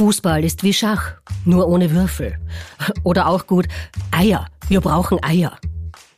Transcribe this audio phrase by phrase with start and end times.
[0.00, 1.12] Fußball ist wie Schach,
[1.44, 2.38] nur ohne Würfel.
[3.02, 3.68] Oder auch gut,
[4.10, 4.46] Eier.
[4.66, 5.58] Wir brauchen Eier.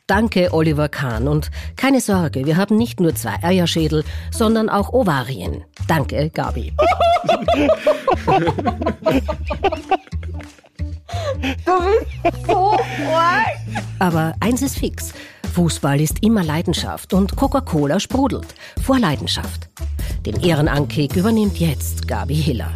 [0.07, 1.27] Danke, Oliver Kahn.
[1.27, 5.65] Und keine Sorge, wir haben nicht nur zwei Eierschädel, sondern auch Ovarien.
[5.85, 6.73] Danke, Gabi.
[11.65, 11.71] Du
[12.23, 12.77] bist so
[13.13, 13.47] arg.
[13.99, 15.13] Aber eins ist fix.
[15.53, 18.47] Fußball ist immer Leidenschaft und Coca-Cola sprudelt
[18.81, 19.69] vor Leidenschaft.
[20.25, 22.71] Den Ehrenankick übernimmt jetzt Gabi Hiller.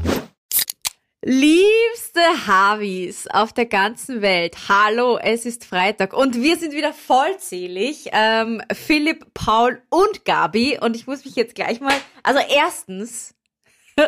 [1.29, 8.11] Liebste Havis auf der ganzen Welt, hallo, es ist Freitag und wir sind wieder vollzählig.
[8.13, 13.35] Ähm, Philipp, Paul und Gabi und ich muss mich jetzt gleich mal, also erstens,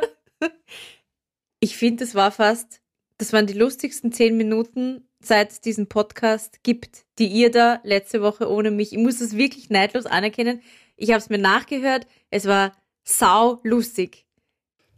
[1.59, 2.79] ich finde, es war fast,
[3.17, 8.21] das waren die lustigsten zehn Minuten, seit es diesen Podcast gibt, die ihr da letzte
[8.21, 10.61] Woche ohne mich, ich muss es wirklich neidlos anerkennen,
[10.95, 12.71] ich habe es mir nachgehört, es war
[13.03, 14.28] sau lustig.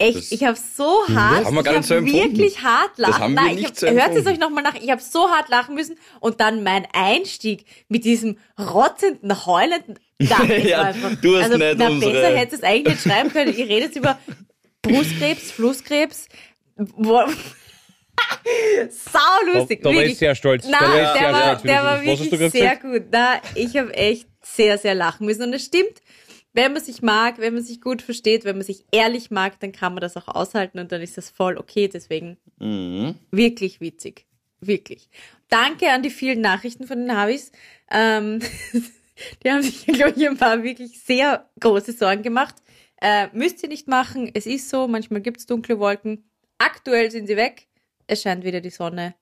[0.02, 2.36] Echt, Das- ich habe so hart, haben wir ich gar so habe empfunden.
[2.38, 3.12] wirklich hart lachen.
[3.12, 4.74] Das haben wir Nein, nicht ich hab, hört es euch nochmal nach.
[4.74, 9.98] Ich habe so hart lachen müssen und dann mein Einstieg mit diesem rotzenden, heulenden.
[10.18, 13.32] Da, es Ja, du hast also, nicht na, unsere- besser hätte es eigentlich nicht schreiben
[13.32, 13.56] können.
[13.56, 14.18] Ihr redet über
[14.82, 16.28] Brustkrebs, Flusskrebs.
[18.90, 19.82] Sau lustig.
[19.82, 20.66] Da, da war ich sehr stolz.
[20.68, 23.02] Na, da war ich der sehr war, stolz, der war wirklich sehr gut.
[23.10, 25.42] Na, ich habe echt sehr, sehr lachen müssen.
[25.42, 26.02] Und es stimmt,
[26.54, 29.72] wenn man sich mag, wenn man sich gut versteht, wenn man sich ehrlich mag, dann
[29.72, 31.88] kann man das auch aushalten und dann ist das voll okay.
[31.88, 33.14] Deswegen Mhm.
[33.30, 34.26] wirklich witzig.
[34.60, 35.08] Wirklich.
[35.48, 37.52] Danke an die vielen Nachrichten von den Havis.
[37.90, 38.40] Ähm,
[39.44, 42.54] die haben sich, glaube ich, ein paar wirklich sehr große Sorgen gemacht.
[43.00, 44.30] Äh, müsst ihr nicht machen.
[44.34, 46.24] Es ist so, manchmal gibt's dunkle Wolken.
[46.58, 47.66] Aktuell sind sie weg.
[48.06, 49.14] Es scheint wieder die Sonne.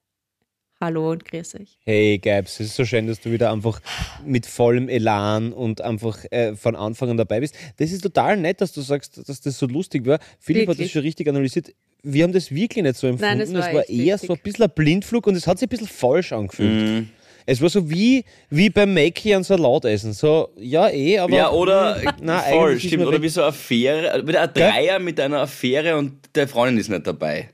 [0.83, 1.77] Hallo und grüß euch.
[1.85, 3.83] Hey Gabs, es ist so schön, dass du wieder einfach
[4.25, 7.55] mit vollem Elan und einfach äh, von Anfang an dabei bist.
[7.77, 10.19] Das ist total nett, dass du sagst, dass das so lustig war.
[10.39, 10.93] Philipp hat das Wirklich?
[10.93, 11.75] schon richtig analysiert.
[12.03, 13.39] Wir haben das wirklich nicht so empfunden.
[13.39, 14.29] Nein, es war es war eher lustig.
[14.29, 16.89] so ein bisschen ein Blindflug und es hat sich ein bisschen falsch angefühlt.
[16.89, 17.09] Mhm.
[17.45, 20.15] Es war so wie, wie beim Mackie an Salat essen.
[20.15, 21.37] So, ja eh, aber...
[21.37, 23.07] Ja, oder Na, voll, eigentlich ist stimmt.
[23.07, 26.79] Oder wie so eine Affäre, äh, mit einer Dreier mit einer Affäre und der Freundin
[26.79, 27.51] ist nicht dabei.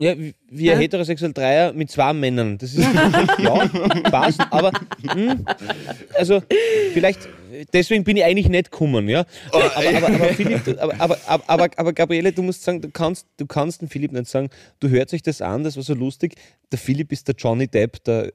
[0.00, 2.56] Ja, wie wie ein heterosexuell Dreier mit zwei Männern.
[2.56, 2.78] Das ist
[3.38, 3.66] ja
[4.10, 4.70] passt, aber
[5.10, 5.44] hm,
[6.14, 6.40] also
[6.92, 7.28] vielleicht
[7.72, 9.24] deswegen bin ich eigentlich nicht gekommen, ja.
[9.50, 12.90] Aber, aber, aber, Philipp, du- aber, aber, aber, aber, aber Gabriele, du musst sagen, du
[12.90, 15.94] kannst, du kannst den Philipp nicht sagen, du hört sich das an, das war so
[15.94, 16.36] lustig.
[16.70, 18.32] Der Philipp ist der Johnny Depp der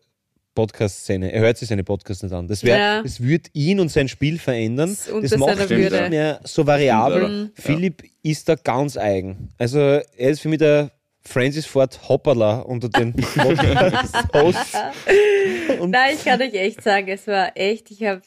[0.56, 1.32] Podcast-Szene.
[1.32, 2.48] Er hört sich seine Podcasts nicht an.
[2.48, 3.02] Das, wär, Ja.
[3.02, 4.90] das wird ihn und sein Spiel verändern.
[4.90, 6.10] Das ist unter Das macht ihn nicht Würde.
[6.10, 7.22] mehr so variabel.
[7.24, 7.62] Stimmt, oder?
[7.62, 9.50] Philipp ist da ganz eigen.
[9.58, 10.92] Also er ist für mich der
[11.26, 13.14] Francis Ford Hoppala unter den
[14.34, 14.74] Hosts.
[15.86, 18.22] Nein, ich kann euch echt sagen, es war echt, ich habe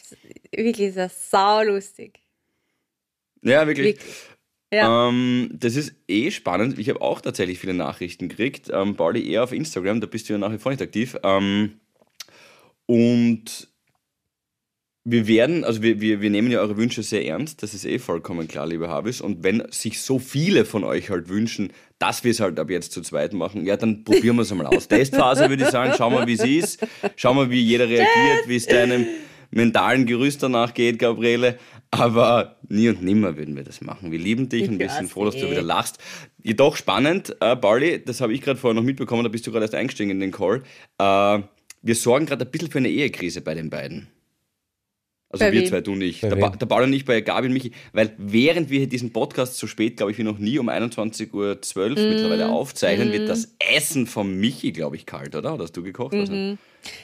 [0.51, 2.21] wirklich, es war sau lustig.
[3.43, 3.97] Ja, wirklich.
[3.97, 4.15] Wirklich.
[4.73, 5.09] Ja.
[5.09, 6.79] Ähm, das ist eh spannend.
[6.79, 8.71] Ich habe auch tatsächlich viele Nachrichten gekriegt.
[8.73, 11.17] Ähm, Pauli eher auf Instagram, da bist du ja nach wie vor nicht aktiv.
[11.23, 11.81] Ähm,
[12.87, 13.69] und
[15.09, 18.01] wir werden, also wir, wir, wir nehmen ja eure Wünsche sehr ernst, das ist eh
[18.01, 19.21] vollkommen klar, liebe Havis.
[19.21, 22.91] Und wenn sich so viele von euch halt wünschen, dass wir es halt ab jetzt
[22.91, 24.89] zu zweit machen, ja, dann probieren wir es einmal aus.
[24.89, 28.57] Testphase würde ich sagen, schauen wir, wie es ist, schauen wir, wie jeder reagiert, wie
[28.57, 29.07] es deinem
[29.53, 31.57] mentalen Gerüst danach geht, Gabriele.
[31.93, 34.11] Aber nie und nimmer würden wir das machen.
[34.11, 35.53] Wir lieben dich und wir sind froh, dass du eh.
[35.53, 35.99] wieder lachst.
[36.43, 39.67] Jedoch spannend, äh, Pauli, das habe ich gerade vorher noch mitbekommen, da bist du gerade
[39.67, 40.65] erst eingestiegen in den Call.
[40.99, 41.43] Äh,
[41.83, 44.09] wir sorgen gerade ein bisschen für eine Ehekrise bei den beiden.
[45.37, 45.69] Also Bei wir wem?
[45.69, 45.95] zwei, du.
[45.99, 47.73] Bei Der, ba der Paul und ich bei Gabi und Michi.
[47.93, 51.33] Weil während wir hier diesen Podcast so spät, glaube ich, wie noch nie um 21.12
[51.35, 52.09] Uhr Mhm.
[52.09, 55.55] mittlerweile aufzeichnen, wird das Essen vom Michi, glaube ich, kalt, oder?
[55.55, 56.15] Oder hast du gekocht?
[56.15, 56.59] Also, Mhm.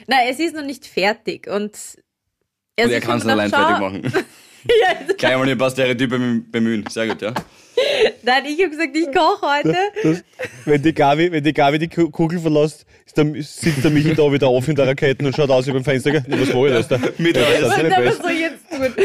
[0.07, 4.03] Nein, es ist noch nicht fertig und Und er ich kann es allein fertig machen.
[4.65, 6.85] Ja, Gleich mal ein paar Stereotype bemü- bemühen.
[6.89, 7.35] Sehr gut, ja.
[8.25, 9.77] Nein, ich habe gesagt, ich koche heute.
[10.03, 10.25] Das,
[10.65, 14.15] wenn, die Gabi, wenn die Gabi die Ku- Kugel verlässt, ist der, sitzt der Michi
[14.15, 16.13] da wieder auf in der Raketen und schaut aus über dem Fenster.
[16.15, 16.99] Was war ich das da?
[17.19, 19.05] Mittlerweile Das ist man so jetzt tun?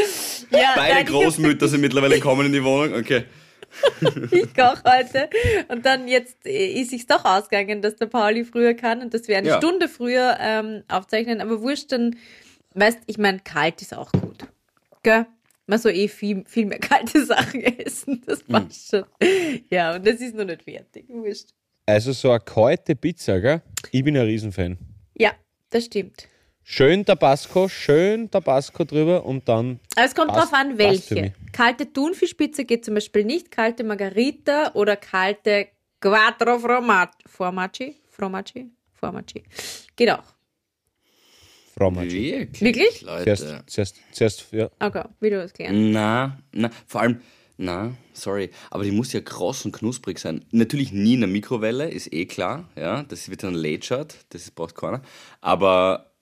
[0.50, 2.94] Ja, Beide nein, Großmütter sind mittlerweile gekommen in die Wohnung.
[2.94, 3.24] Okay.
[4.30, 5.28] Ich, koche heute.
[5.68, 9.28] Und dann jetzt äh, ist sich's doch ausgegangen, dass der Pauli früher kann und dass
[9.28, 9.56] wir eine Ja.
[9.58, 11.40] Stunde früher ähm, aufzeichnen.
[11.42, 12.16] Aber wurscht, dann,
[12.74, 14.38] weißt ich meine, kalt ist auch gut.
[15.02, 15.26] Gell?
[15.68, 18.22] Man soll eh viel, viel mehr kalte Sachen essen.
[18.26, 18.52] Das Mhm.
[18.52, 19.04] passt schon.
[19.70, 21.04] Ja, und das ist noch nicht fertig.
[21.08, 21.50] Wurscht.
[21.86, 23.62] Also so eine kalte Pizza, gell?
[23.92, 24.76] Ich bin ein Riesenfan.
[25.16, 25.32] Ja,
[25.70, 26.26] das stimmt.
[26.62, 31.32] Schön Tabasco, schön Tabasco drüber und dann Aber es kommt Passt- drauf an, welche.
[31.52, 35.68] Kalte Thunfischpizza geht zum Beispiel nicht, kalte Margarita oder kalte
[36.00, 37.14] Quattro Formaggi.
[37.26, 37.96] Formaggi?
[38.10, 38.70] Formaggi?
[38.92, 39.44] Formaggi.
[41.78, 42.32] Frau Maggi.
[42.32, 42.60] Wirklich?
[42.60, 43.02] Wirklich?
[43.02, 43.24] Leute.
[43.24, 44.70] Zuerst, zuerst, zuerst, ja.
[44.80, 45.92] Okay, wie du es klären.
[45.92, 47.20] Na, na, vor allem,
[47.60, 48.50] Na, sorry.
[48.70, 50.44] Aber die muss ja kross und knusprig sein.
[50.52, 52.68] Natürlich nie in der Mikrowelle, ist eh klar.
[52.76, 55.02] Ja, das wird dann shot, das braucht keiner.
[55.40, 56.12] Aber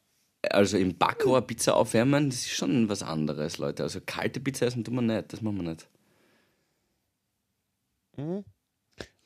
[0.50, 3.82] also im Backrohr Pizza aufwärmen, das ist schon was anderes, Leute.
[3.82, 5.74] Also kalte Pizza essen tun wir nicht, das machen wir
[8.18, 8.46] nicht.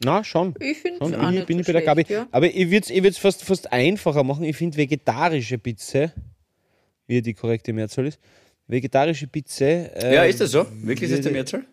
[0.02, 0.54] Na, schon.
[0.60, 2.04] Ich finde es auch ich nicht bin so bei der Gabi.
[2.04, 2.28] schlecht, ja.
[2.30, 4.44] Aber ich würde es ich würd's fast, fast einfacher machen.
[4.44, 6.12] Ich finde vegetarische Pizza,
[7.06, 8.18] wie die korrekte Mehrzahl ist,
[8.66, 9.64] vegetarische Pizza.
[9.66, 10.66] äh, Ja, ist das so?
[10.82, 11.64] Wirklich ist das der würde- Mehrzahl?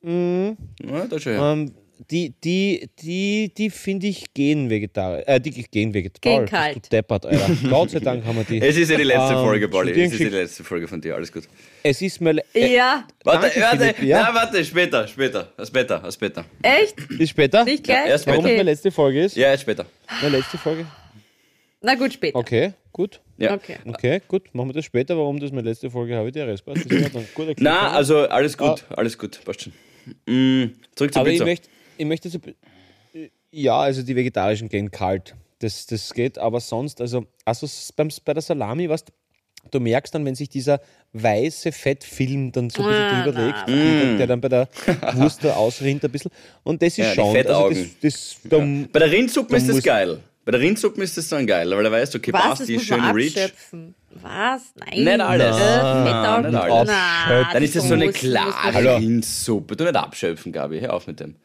[0.00, 0.56] Mhm.
[0.88, 1.52] Ja, da schon, ja.
[1.52, 1.72] Ähm,
[2.10, 5.24] die, die, die, die finde ich gehen vegetarisch.
[5.26, 6.20] Äh, die gehen vegetarisch.
[6.20, 6.76] Gehen Bist kalt.
[6.76, 7.50] Du deppert, Alter.
[7.68, 8.60] Gott sei Dank haben wir die.
[8.60, 9.90] Es ist ja die letzte Ähm, Folge, Polly.
[10.00, 11.44] Es ist die letzte Folge von dir, alles gut.
[11.82, 12.38] Es ist mal.
[12.54, 14.22] Äh, Ja, Warte, Danke, warte, Philipp, ja.
[14.22, 16.44] na, warte, später, später, später, später.
[16.62, 16.94] echt?
[17.18, 17.64] Ist später?
[17.64, 18.08] Nicht gleich?
[18.08, 18.56] erst Warum das okay.
[18.58, 19.36] meine letzte Folge ist?
[19.36, 19.86] Ja, jetzt später.
[20.22, 20.86] Meine letzte Folge?
[21.80, 22.36] Na gut, später.
[22.38, 23.20] Okay, gut.
[23.36, 23.54] Ja.
[23.54, 23.76] Okay.
[23.86, 24.52] Okay, gut.
[24.52, 25.16] Machen wir das später.
[25.16, 26.84] Warum das meine letzte Folge habe ich dir Rest passt.
[27.58, 29.72] Na, also alles gut, alles gut, passt schon.
[30.26, 31.44] Mm, zurück zur Aber ich Pizza.
[31.44, 31.68] möchte,
[31.98, 32.38] ich möchte so.
[33.50, 35.34] Ja, also die vegetarischen gehen kalt.
[35.60, 37.66] Das, das geht, aber sonst, also, also
[37.96, 39.04] beim, bei der Salami, was
[39.72, 40.80] du merkst dann, wenn sich dieser
[41.14, 43.46] weiße Fettfilm dann so ein bisschen Ah, drüber na.
[43.74, 44.68] legt, der dann bei der
[45.14, 46.30] Wurst da ausrinnt ein bisschen.
[46.62, 47.36] Und das ist Ja, schon.
[47.36, 48.58] Also das, das, da,
[48.92, 50.20] Bei der Rindsuppe ist das geil.
[50.44, 52.42] Bei der Rindsuppe ist das dann geil, weil da weißt du, okay, Was?
[52.42, 53.36] passt, die ist schön rich.
[53.36, 53.94] abschöpfen.
[54.22, 54.62] Was?
[54.76, 55.04] Nein.
[55.04, 55.56] Nicht alles.
[55.56, 56.50] Äh, Fettaugen.
[56.52, 56.88] nicht alles.
[56.90, 58.96] Na, Dann ist das so eine klare.
[58.96, 59.76] Rindsuppe.
[59.76, 61.36] Du nicht abschöpfen, Gabi, hör auf mit dem.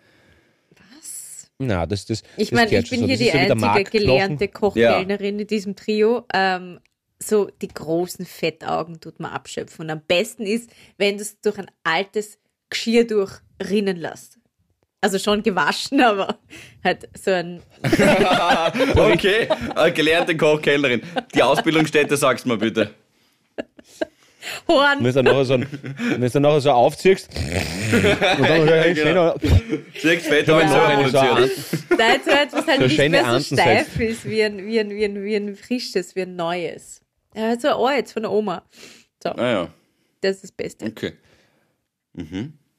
[1.60, 3.06] Na, das, das, Ich meine, ich bin so.
[3.06, 6.26] hier Das die einzige gelernte Kochkellnerin in diesem Trio.
[6.34, 6.80] Ähm,
[7.22, 9.86] so die großen Fettaugen tut man abschöpfen.
[9.86, 12.38] Und am besten ist, wenn du es durch ein altes
[12.70, 14.40] Geschirr durchrinnen lässt.
[15.02, 16.40] Also schon gewaschen, aber
[16.84, 17.62] halt so ein.
[18.96, 21.02] Okay, äh, gelernte Kochkellnerin.
[21.36, 22.94] Die Ausbildungsstätte sagst du mir bitte.
[24.68, 24.98] Horn.
[25.00, 27.30] Wenn du dann nachher so, wenn du dann nachher so aufziehst
[27.92, 29.36] und dann schön, genau.
[30.02, 30.70] Siehst fett aber Ja.
[30.70, 31.50] selber So eine.
[31.98, 34.80] Nein, so etwas halt So nicht schöne mehr so Anten steif ist wie ein, wie,
[34.80, 37.02] ein, wie, ein, wie ein frisches, wie ein neues.
[37.36, 38.64] Ja, so ein altes von der Oma.
[39.24, 39.70] So, Naja,
[40.22, 40.86] das ist das Beste.
[40.86, 41.14] okay.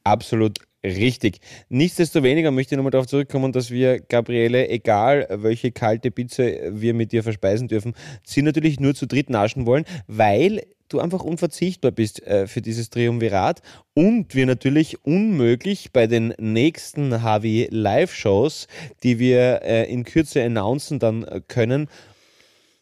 [0.04, 1.38] Absolut richtig.
[1.70, 7.10] Nichtsdestoweniger möchte ich nochmal darauf zurückkommen, dass wir, Gabriele, egal welche kalte Pizza wir mit
[7.12, 12.22] dir verspeisen dürfen, sie natürlich nur zu dritt naschen wollen, weil du einfach unverzichtbar bist
[12.26, 13.62] äh, für dieses Triumvirat
[13.94, 18.66] und wir natürlich unmöglich bei den nächsten HW Live-Shows,
[19.02, 21.88] die wir äh, in Kürze announcen dann äh, können,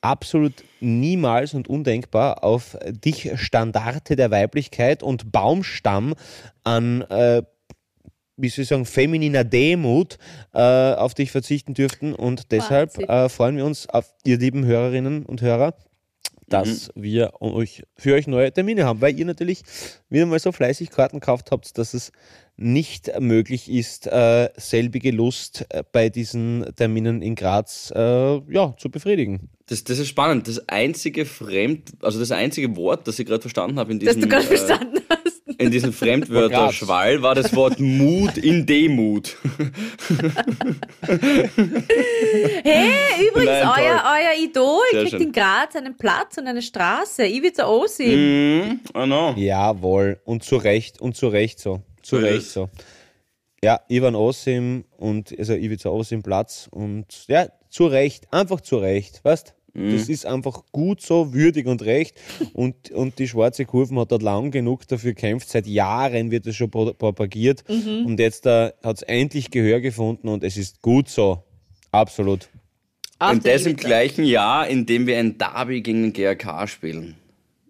[0.01, 6.15] absolut niemals und undenkbar auf dich Standarte der Weiblichkeit und Baumstamm
[6.65, 7.43] an, äh,
[8.37, 10.19] wie soll ich sagen, femininer Demut
[10.53, 10.61] äh,
[10.95, 12.15] auf dich verzichten dürften.
[12.15, 15.75] Und deshalb äh, freuen wir uns auf ihr lieben Hörerinnen und Hörer,
[16.53, 19.63] dass wir euch, für euch neue Termine haben, weil ihr natürlich
[20.09, 22.13] wieder mal so fleißig Karten gekauft habt, dass es
[22.57, 28.91] nicht möglich ist, äh, selbige Lust äh, bei diesen Terminen in Graz äh, ja, zu
[28.91, 29.49] befriedigen.
[29.67, 30.49] Das, das ist spannend.
[30.49, 34.29] Das einzige Fremd, also das einzige Wort, das ich gerade verstanden habe in diesem, du
[34.29, 35.22] gerade äh, verstanden hast.
[35.63, 39.37] In diesem Fremdwörterschwall, war das Wort Mut in Demut.
[42.65, 45.23] Hey, übrigens, Nein, euer, euer Idol Sehr kriegt schön.
[45.23, 47.27] in Graz einen Platz und eine Straße.
[47.27, 48.61] Ibiza Osim.
[48.61, 49.35] Mm, I know.
[49.37, 51.83] Jawohl, und zu Recht, und zu Recht so.
[52.03, 52.69] Zu So ist Recht so.
[53.65, 59.25] Ja, Ivan Osim und also Ivica Osim Platz und ja, zu Recht, einfach zu Recht,
[59.25, 59.55] weißt?
[59.75, 59.93] Mhm.
[59.97, 62.15] Das ist einfach gut so, würdig und recht.
[62.53, 65.49] Und, und die schwarze Kurven hat dort lang genug dafür gekämpft.
[65.49, 67.65] Seit Jahren wird es schon pro- propagiert.
[67.69, 68.05] Mhm.
[68.07, 71.43] Und jetzt da hat es endlich Gehör gefunden und es ist gut so.
[71.91, 72.49] Absolut.
[73.19, 77.17] Auf Und das im gleichen Jahr, in dem wir ein Derby gegen den GRK spielen.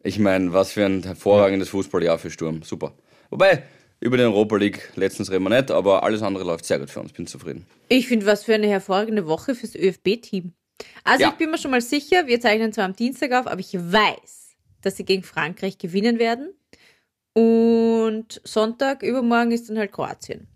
[0.03, 2.63] Ich meine, was für ein hervorragendes Fußballjahr für Sturm.
[2.63, 2.95] Super.
[3.31, 3.63] Wobei,
[4.01, 7.01] über den Europa League letztens reden wir nicht, aber alles andere läuft sehr gut für
[7.01, 7.13] uns.
[7.13, 7.67] Bin zufrieden.
[7.89, 10.53] Ich finde, was für eine hervorragende Woche fürs ÖFB-Team.
[11.05, 11.29] Also Ja.
[11.31, 14.57] ich bin mir schon mal sicher, wir zeichnen zwar am Dienstag auf, aber ich weiß,
[14.83, 16.55] dass sie gegen Frankreich gewinnen werden.
[17.35, 20.49] Und Sonntag, übermorgen ist dann halt Kroatien.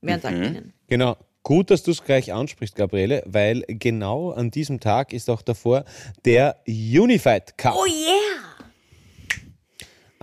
[0.00, 0.38] Werden Mhm.
[0.38, 0.42] mhm.
[0.42, 0.72] gewinnen.
[0.88, 1.16] Genau.
[1.42, 5.84] Gut, dass du es gleich ansprichst, Gabriele, weil genau an diesem Tag ist auch davor
[6.24, 7.74] der Unified Cup.
[7.76, 8.53] Oh yeah!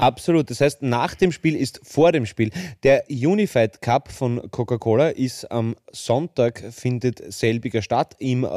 [0.02, 0.50] Absolut.
[0.50, 2.52] Das heißt, nach dem Spiel ist vor dem Spiel.
[2.84, 8.48] Der Unified Cup von Coca-Cola ist am Sonntag, findet selbiger statt, im äh,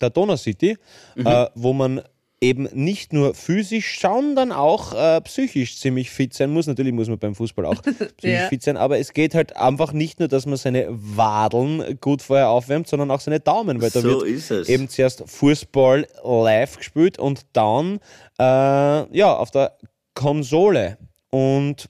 [0.00, 0.76] der Donau City,
[1.16, 2.02] äh, wo man
[2.42, 6.66] eben nicht nur physisch, sondern auch äh, psychisch ziemlich fit sein muss.
[6.66, 8.48] Natürlich muss man beim Fußball auch psychisch Ja.
[8.48, 12.48] fit sein, aber es geht halt einfach nicht nur, dass man seine Wadeln gut vorher
[12.48, 14.68] aufwärmt, sondern auch seine Daumen, weil da So wird ist es.
[14.70, 18.00] eben zuerst Fußball live gespielt und dann
[18.38, 19.76] äh, ja auf der
[20.14, 20.98] Konsole.
[21.30, 21.88] Und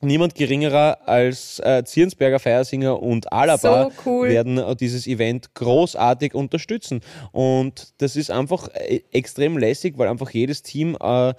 [0.00, 4.28] niemand geringerer als äh, Ziensberger Feiersinger und Alaba So cool.
[4.28, 7.00] werden dieses Event großartig unterstützen.
[7.32, 11.34] Und das ist einfach äh, extrem lässig, weil einfach jedes Team äh,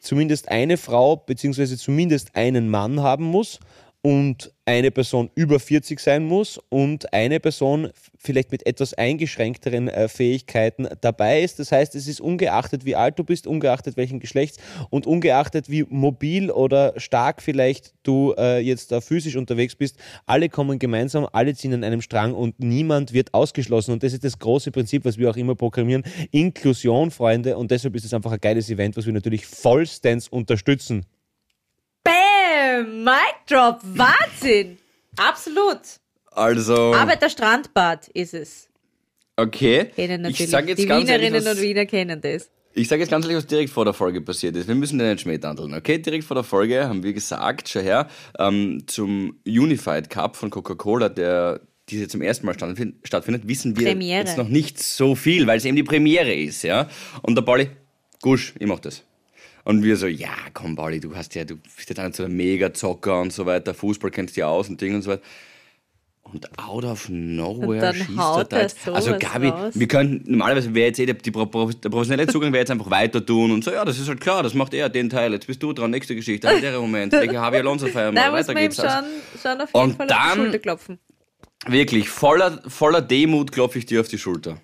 [0.00, 3.60] zumindest eine Frau beziehungsweise zumindest einen Mann haben muss
[4.02, 10.08] und eine Person über 40 sein muss und eine Person vielleicht mit etwas eingeschränkteren äh,
[10.08, 11.58] Fähigkeiten dabei ist.
[11.58, 15.84] Das heißt, es ist ungeachtet, wie alt du bist, ungeachtet welchen Geschlechts und ungeachtet, wie
[15.88, 19.96] mobil oder stark vielleicht du äh, jetzt da physisch unterwegs bist.
[20.24, 23.92] Alle kommen gemeinsam, alle ziehen an einem Strang und niemand wird ausgeschlossen.
[23.92, 26.04] Und das ist das große Prinzip, was wir auch immer proklamieren.
[26.30, 27.58] Inklusion, Freunde.
[27.58, 31.04] Und deshalb ist es einfach ein geiles Event, was wir natürlich vollstens unterstützen.
[32.84, 33.80] Mic Drop!
[33.82, 34.78] Wahnsinn!
[35.16, 35.80] Absolut.
[36.32, 38.68] Also, Arbeiterstrandbad ist es.
[39.36, 39.86] okay.
[39.96, 40.40] Kennen natürlich.
[40.42, 42.50] Ich sage jetzt Die ganz Wienerinnen ehrlich, was, und Wiener kennen das.
[42.72, 44.68] Ich sage jetzt ganz ehrlich, was direkt vor der Folge passiert ist.
[44.68, 45.98] Wir müssen den nicht schmähtandeln, okay?
[45.98, 48.08] Direkt vor der Folge haben wir gesagt, schau her,
[48.38, 53.88] ähm, zum Unified Cup von Coca-Cola, der diese zum ersten Mal stattfind- stattfindet, wissen wir
[53.88, 54.20] Premiere.
[54.20, 56.88] jetzt noch nicht so viel, weil es eben die Premiere ist, ja?
[57.22, 57.70] Und der Pauli,
[58.22, 59.02] Gusch, ich mach das.
[59.64, 62.32] Und wir so, ja, komm, Pauli, du hast ja, du bist ja dann so ein
[62.36, 65.22] Mega-Zocker und so weiter, Fußball kennst du ja aus und Ding und so weiter.
[66.22, 68.88] Und out of nowhere dann schießt er da jetzt.
[68.88, 69.72] Also Gabi, raus.
[69.74, 73.24] wir können, normalerweise wäre jetzt eh der, die, der professionelle Zugang wäre jetzt einfach weiter
[73.24, 75.60] tun und so, ja, das ist halt klar, das macht er den Teil, jetzt bist
[75.62, 78.78] du dran, nächste Geschichte, ah, der Moment, welche Javi Alonso feiern muss weiter geht's.
[78.78, 80.98] Also, schon, schon auf jeden Und Fall auf die dann- Schulter klopfen.
[81.66, 84.58] wirklich, voller, voller Demut klopfe ich dir auf die Schulter.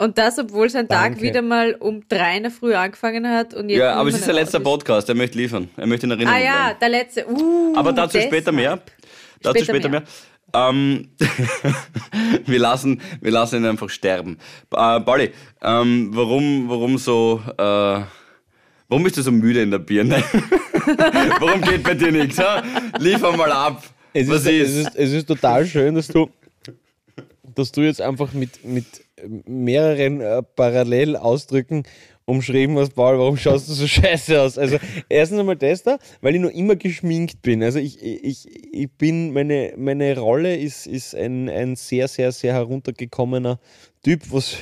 [0.00, 1.20] Und das, obwohl sein Tag Danke.
[1.20, 4.26] wieder mal um drei in der Früh angefangen hat und jetzt Ja, aber es ist
[4.26, 6.78] der letzte aus Podcast, er möchte liefern, er möchte in Erinnerung Ah ja, bleiben.
[6.80, 7.26] der letzte.
[7.28, 8.56] Uh, Aber dazu später deshalb.
[8.56, 8.80] mehr.
[9.42, 10.00] Dazu Später später, mehr.
[10.00, 10.70] mehr.
[10.70, 11.08] Ähm,
[12.46, 14.38] wir, lassen, wir lassen ihn einfach sterben.
[14.74, 17.62] Äh, Pauli, ähm, warum, warum so, äh,
[18.88, 20.24] warum bist du so müde in der Birne?
[21.40, 22.38] warum geht bei dir nichts?
[22.38, 22.62] Ha?
[22.98, 23.82] Liefer mal ab.
[24.14, 24.70] Es Was ist, ist?
[24.70, 26.30] Es, ist, es ist total schön, dass du,
[27.60, 28.86] dass du jetzt einfach mit, mit
[29.46, 31.84] mehreren äh, Parallelausdrücken
[32.24, 34.56] umschrieben hast, Paul, warum schaust du so scheiße aus?
[34.56, 37.62] Also erstens einmal das da, weil ich noch immer geschminkt bin.
[37.62, 42.54] Also ich, ich, ich bin, meine, meine Rolle ist, ist ein, ein sehr, sehr, sehr
[42.54, 43.58] heruntergekommener
[44.02, 44.56] Typ, was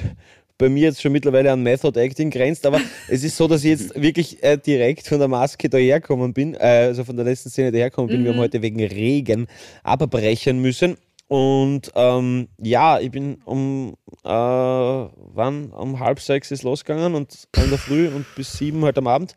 [0.58, 3.70] bei mir jetzt schon mittlerweile an Method Acting grenzt, aber es ist so, dass ich
[3.70, 7.70] jetzt wirklich äh, direkt von der Maske daherkommen bin, äh, also von der letzten Szene
[7.70, 8.24] daherkommen bin.
[8.24, 9.46] Wir haben heute wegen Regen
[9.84, 10.96] abbrechen müssen.
[11.28, 13.94] Und ähm, ja, ich bin um
[14.24, 15.70] äh, wann?
[15.70, 19.34] Um halb sechs ist losgegangen und in der Früh und bis sieben halt am Abend.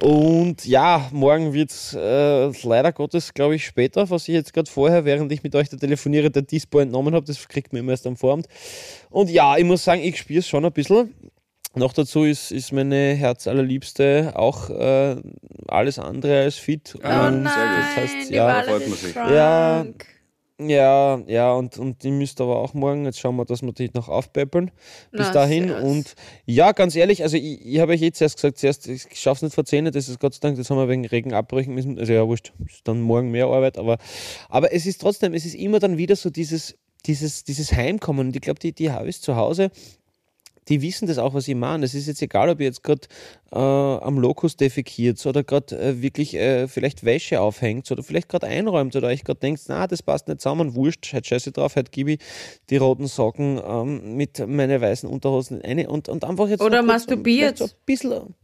[0.00, 4.68] Und ja, morgen wird es äh, leider Gottes, glaube ich, später, was ich jetzt gerade
[4.68, 7.24] vorher, während ich mit euch da telefoniere, der Dispo entnommen habe.
[7.24, 8.48] Das kriegt man immer erst am Vorabend.
[9.10, 11.14] Und ja, ich muss sagen, ich spiele es schon ein bisschen.
[11.74, 15.16] Noch dazu ist, ist meine Herzallerliebste auch äh,
[15.68, 16.94] alles andere als fit.
[16.96, 19.14] Oh Und nein, das heißt, die ja, freut man sich.
[19.14, 19.86] Ja.
[20.68, 23.90] Ja, ja, und, und die müsste aber auch morgen, jetzt schauen wir, dass wir die
[23.94, 24.70] noch aufpäppeln
[25.10, 25.68] bis Na, dahin.
[25.68, 25.90] servus.
[25.90, 26.14] Und
[26.46, 29.42] ja, ganz ehrlich, also ich, ich habe euch jetzt erst gesagt, zuerst, ich schaffe es
[29.42, 31.98] nicht vor 10, das ist Gott sei Dank, das haben wir wegen Regen abbrechen müssen.
[31.98, 33.98] Also ja, wurscht, ist dann morgen mehr Arbeit, aber,
[34.48, 36.76] aber es ist trotzdem, es ist immer dann wieder so dieses,
[37.06, 38.28] dieses, dieses Heimkommen.
[38.28, 39.70] Und ich glaube, die, die habe ich zu Hause,
[40.68, 41.84] die wissen das auch, was ich meine.
[41.84, 43.00] Es ist jetzt egal, ob ihr jetzt gerade
[43.50, 48.46] äh, am Lokus defekiert oder gerade äh, wirklich äh, vielleicht Wäsche aufhängt oder vielleicht gerade
[48.46, 51.90] einräumt oder euch gerade denkt, na, das passt nicht zusammen, wurscht, halt scheiße drauf, halt
[51.90, 52.18] gebe ich
[52.70, 57.58] die roten Socken ähm, mit meine weißen Unterhosen eine und, und einfach jetzt Oder masturbiert.
[57.58, 58.34] So ein bisschen.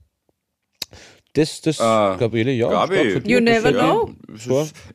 [1.35, 2.69] Das, das, Ah, Gabriele, ja.
[2.69, 3.21] Gabi.
[3.27, 4.11] You never know.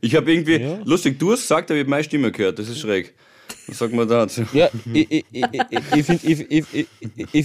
[0.02, 0.78] Ich habe irgendwie, Ja.
[0.84, 3.14] lustig, du hast gesagt, aber ich habe meine Stimme gehört, das ist schräg.
[3.66, 4.42] Was sagt man dazu?
[4.52, 5.24] Ja, ich,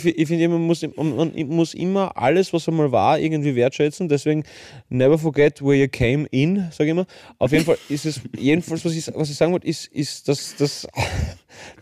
[0.01, 4.09] finde, man, muss, immer alles, was einmal war, irgendwie wertschätzen.
[4.09, 4.43] Deswegen
[4.89, 7.05] never forget where you came in, sage ich immer.
[7.37, 10.55] Auf jeden Fall ist es, jedenfalls, was ich, was ich sagen wollte, ist, ist dass,
[10.57, 10.87] dass,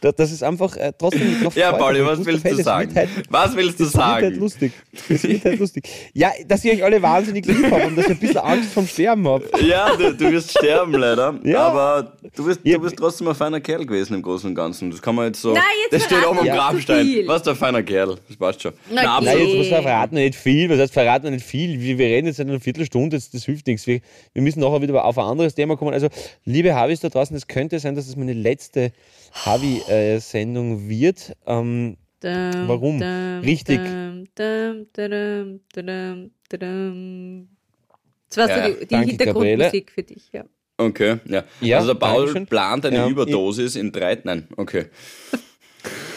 [0.02, 2.08] dass es einfach äh, trotzdem Ja, Pauli, hat.
[2.20, 2.94] was willst du Es sagen?
[2.96, 4.36] halt- Was willst du Das wird halt sagen?
[4.40, 4.72] lustig.
[5.10, 5.88] Das wird halt lustig.
[6.14, 8.88] Ja, dass ich euch alle wahnsinnig lieb habe und dass ich ein bisschen Angst vom
[8.88, 9.46] Sterben habe.
[9.68, 11.40] Ja, du, du wirst sterben leider.
[11.44, 11.68] Ja.
[11.68, 14.92] Aber du bist, du bist trotzdem ein feiner Kerl gewesen im Großen und Ganzen.
[14.92, 15.54] Das kann man jetzt so.
[15.54, 17.24] Na, jetzt das steht oben am Grabstein.
[17.26, 18.18] Was der feiner Kerl.
[18.28, 18.74] Das passt schon.
[18.92, 19.26] Na, Na, okay.
[19.26, 20.70] Nein, jetzt muss man verraten wir nicht viel.
[20.70, 21.80] Was heißt verraten wir nicht viel?
[21.80, 23.86] Wir, wir reden jetzt seit einer Viertelstunde, das, das hilft nichts.
[23.88, 24.00] Wir,
[24.34, 25.94] wir müssen nachher wieder auf ein anderes Thema kommen.
[25.94, 26.08] Also,
[26.46, 28.92] liebe Havis da draußen, es könnte sein, dass es meine letzte
[29.34, 31.36] Havi-Sendung wird.
[31.46, 32.32] Ähm, Dum,
[32.68, 33.00] Warum?
[33.00, 33.80] dum, Richtig.
[33.80, 37.48] dum, dum, dum, dum, dum.
[38.30, 40.44] Das war Ja, so die, die Hintergrundmusik für dich, ja.
[40.78, 41.44] Okay, ja.
[41.62, 44.20] Ja, also der Paul plant eine Ja, Überdosis in drei.
[44.24, 44.88] Nein, okay.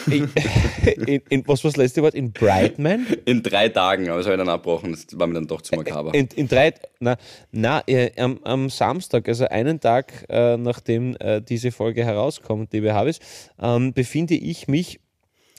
[1.07, 2.14] in, in, was war das letzte Wort?
[2.14, 3.07] In Brightman?
[3.25, 4.92] In drei Tagen, aber das habe ich dann abbrochen.
[4.92, 6.14] Das war mir dann doch zu makaber.
[6.14, 7.16] In, in drei, na,
[7.50, 12.95] na äh, am, am Samstag, also einen Tag äh, nachdem äh, diese Folge herauskommt, liebe
[12.95, 13.21] Habis,
[13.61, 15.00] ähm, befinde ich mich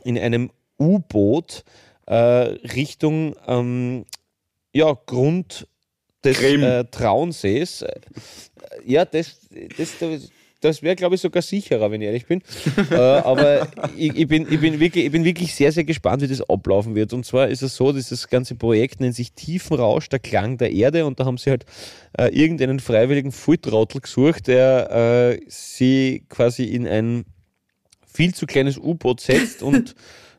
[0.03, 1.63] in einem U-Boot
[2.07, 4.05] äh, Richtung ähm,
[4.73, 5.67] ja, Grund
[6.23, 7.81] des äh, Traunsees.
[7.81, 7.99] Äh,
[8.85, 10.29] Ja, das, das, das,
[10.61, 12.41] das wäre, glaube ich, sogar sicherer, wenn ich ehrlich bin.
[12.91, 16.27] äh, aber ich, ich, bin, ich, bin wirklich, ich bin wirklich sehr, sehr gespannt, wie
[16.27, 17.13] das ablaufen wird.
[17.13, 20.71] Und zwar ist es so, dass das ganze Projekt nennt sich Tiefenrausch, der Klang der
[20.71, 21.05] Erde.
[21.05, 21.65] Und da haben sie halt
[22.17, 27.25] äh, irgendeinen freiwilligen Fulltrottel gesucht, der äh, sie quasi in ein
[28.05, 29.95] viel zu kleines U-Boot setzt und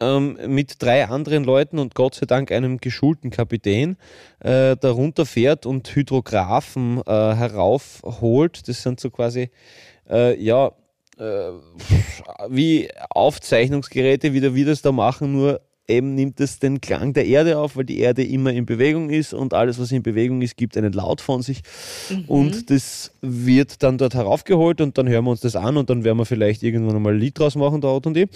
[0.00, 3.96] ähm, mit drei anderen Leuten und Gott sei Dank einem geschulten Kapitän
[4.40, 8.68] äh, darunter fährt und Hydrographen äh, heraufholt.
[8.68, 9.50] Das sind so quasi,
[10.08, 10.72] äh, ja,
[11.18, 11.50] äh,
[12.48, 17.26] wie Aufzeichnungsgeräte, wie, der- wie das da machen, nur eben nimmt es den Klang der
[17.26, 20.56] Erde auf, weil die Erde immer in Bewegung ist und alles, was in Bewegung ist,
[20.56, 21.60] gibt einen Laut von sich.
[22.26, 26.04] Und das wird dann dort heraufgeholt und dann hören wir uns das an und dann
[26.04, 28.28] werden wir vielleicht irgendwann einmal ein Lied draus machen, Otto und ich.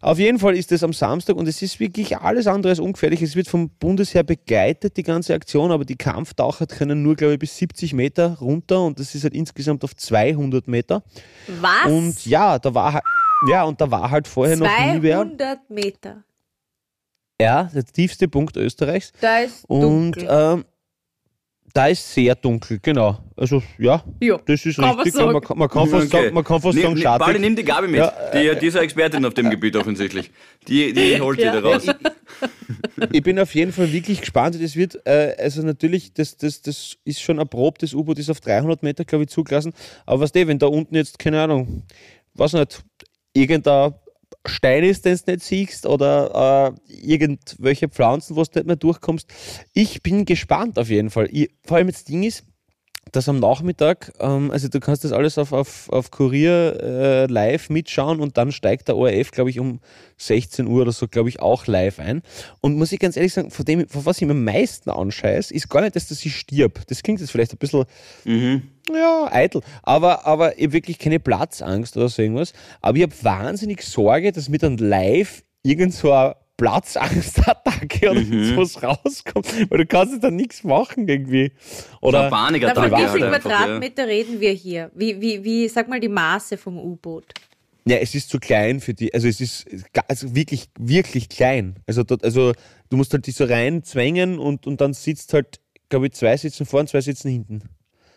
[0.00, 3.22] Auf jeden Fall ist das am Samstag und es ist wirklich alles andere als ungefährlich.
[3.22, 7.40] Es wird vom Bundesheer begleitet, die ganze Aktion, aber die Kampftaucher können nur, glaube ich,
[7.40, 11.02] bis 70 Meter runter und das ist halt insgesamt auf 200 Meter.
[11.60, 11.90] Was?
[11.90, 13.04] Und ja, da war halt,
[13.48, 15.18] ja, und da war halt vorher noch nie wer.
[15.18, 16.24] 200 Meter.
[17.40, 19.12] Ja, der tiefste Punkt Österreichs.
[19.20, 20.28] Da ist Und dunkel.
[20.30, 20.64] ähm,
[21.72, 23.18] da ist sehr dunkel, genau.
[23.36, 24.38] Also ja, ja.
[24.44, 25.14] das ist Kann richtig.
[25.24, 26.22] Man, kann, man kann fast Okay.
[26.24, 27.18] sagen, man kann fast Nimm- sagen.
[27.20, 28.00] Bali, nimm die Gabi mit.
[28.00, 30.30] Ja, die, die ist eine Expertin auf dem Gebiet offensichtlich.
[30.66, 31.60] Die, die holt die Ja.
[31.60, 31.86] da raus.
[33.12, 34.60] ich bin auf jeden Fall wirklich gespannt.
[34.60, 37.82] Das wird, äh, also natürlich, das, das, das ist schon erprobt.
[37.84, 39.72] Das U-Boot ist auf 300 Meter, glaube ich, zugelassen.
[40.06, 41.84] Aber was der, wenn da unten jetzt, keine Ahnung,
[42.34, 42.82] was nicht,
[43.32, 43.94] irgendein
[44.50, 49.28] Stein ist, den du nicht siehst oder äh, irgendwelche Pflanzen, wo du nicht mehr durchkommst.
[49.72, 51.28] Ich bin gespannt auf jeden Fall.
[51.30, 52.44] Ich, vor allem das Ding ist,
[53.12, 57.70] dass am Nachmittag, ähm, also du kannst das alles auf, auf, auf Kurier äh, live
[57.70, 59.80] mitschauen und dann steigt der ORF, glaube ich, um
[60.18, 62.22] 16 Uhr oder so, glaube ich, auch live ein.
[62.60, 65.50] Und muss ich ganz ehrlich sagen, von dem, von was ich mir am meisten anscheiß,
[65.50, 66.86] ist gar nicht, dass das ich stirb.
[66.86, 67.84] Das klingt jetzt vielleicht ein bisschen
[68.24, 68.62] Mhm.
[68.94, 69.62] Ja, eitel.
[69.82, 72.52] Aber, aber ich habe wirklich keine Platzangst oder so irgendwas.
[72.80, 78.44] Aber ich habe wahnsinnig Sorge, dass mir dann live irgend so eine Platzangstattacke oder Mhm.
[78.54, 79.70] sowas rauskommt.
[79.70, 81.52] Weil du kannst jetzt dann nichts machen irgendwie.
[82.00, 83.38] Oder Eine Panikattacke wie ja.
[83.38, 84.90] Quadratmeter reden wir hier?
[84.94, 87.32] Wie, wie, wie, sag mal die Maße vom U-Boot.
[87.86, 89.66] Ja, es ist zu klein für die, also es ist
[90.06, 91.76] also wirklich, wirklich klein.
[91.86, 92.52] Also, dort, also
[92.90, 96.66] du musst halt die so reinzwängen und, und dann sitzt halt, glaube ich, zwei sitzen
[96.66, 97.62] vorne, zwei sitzen hinten.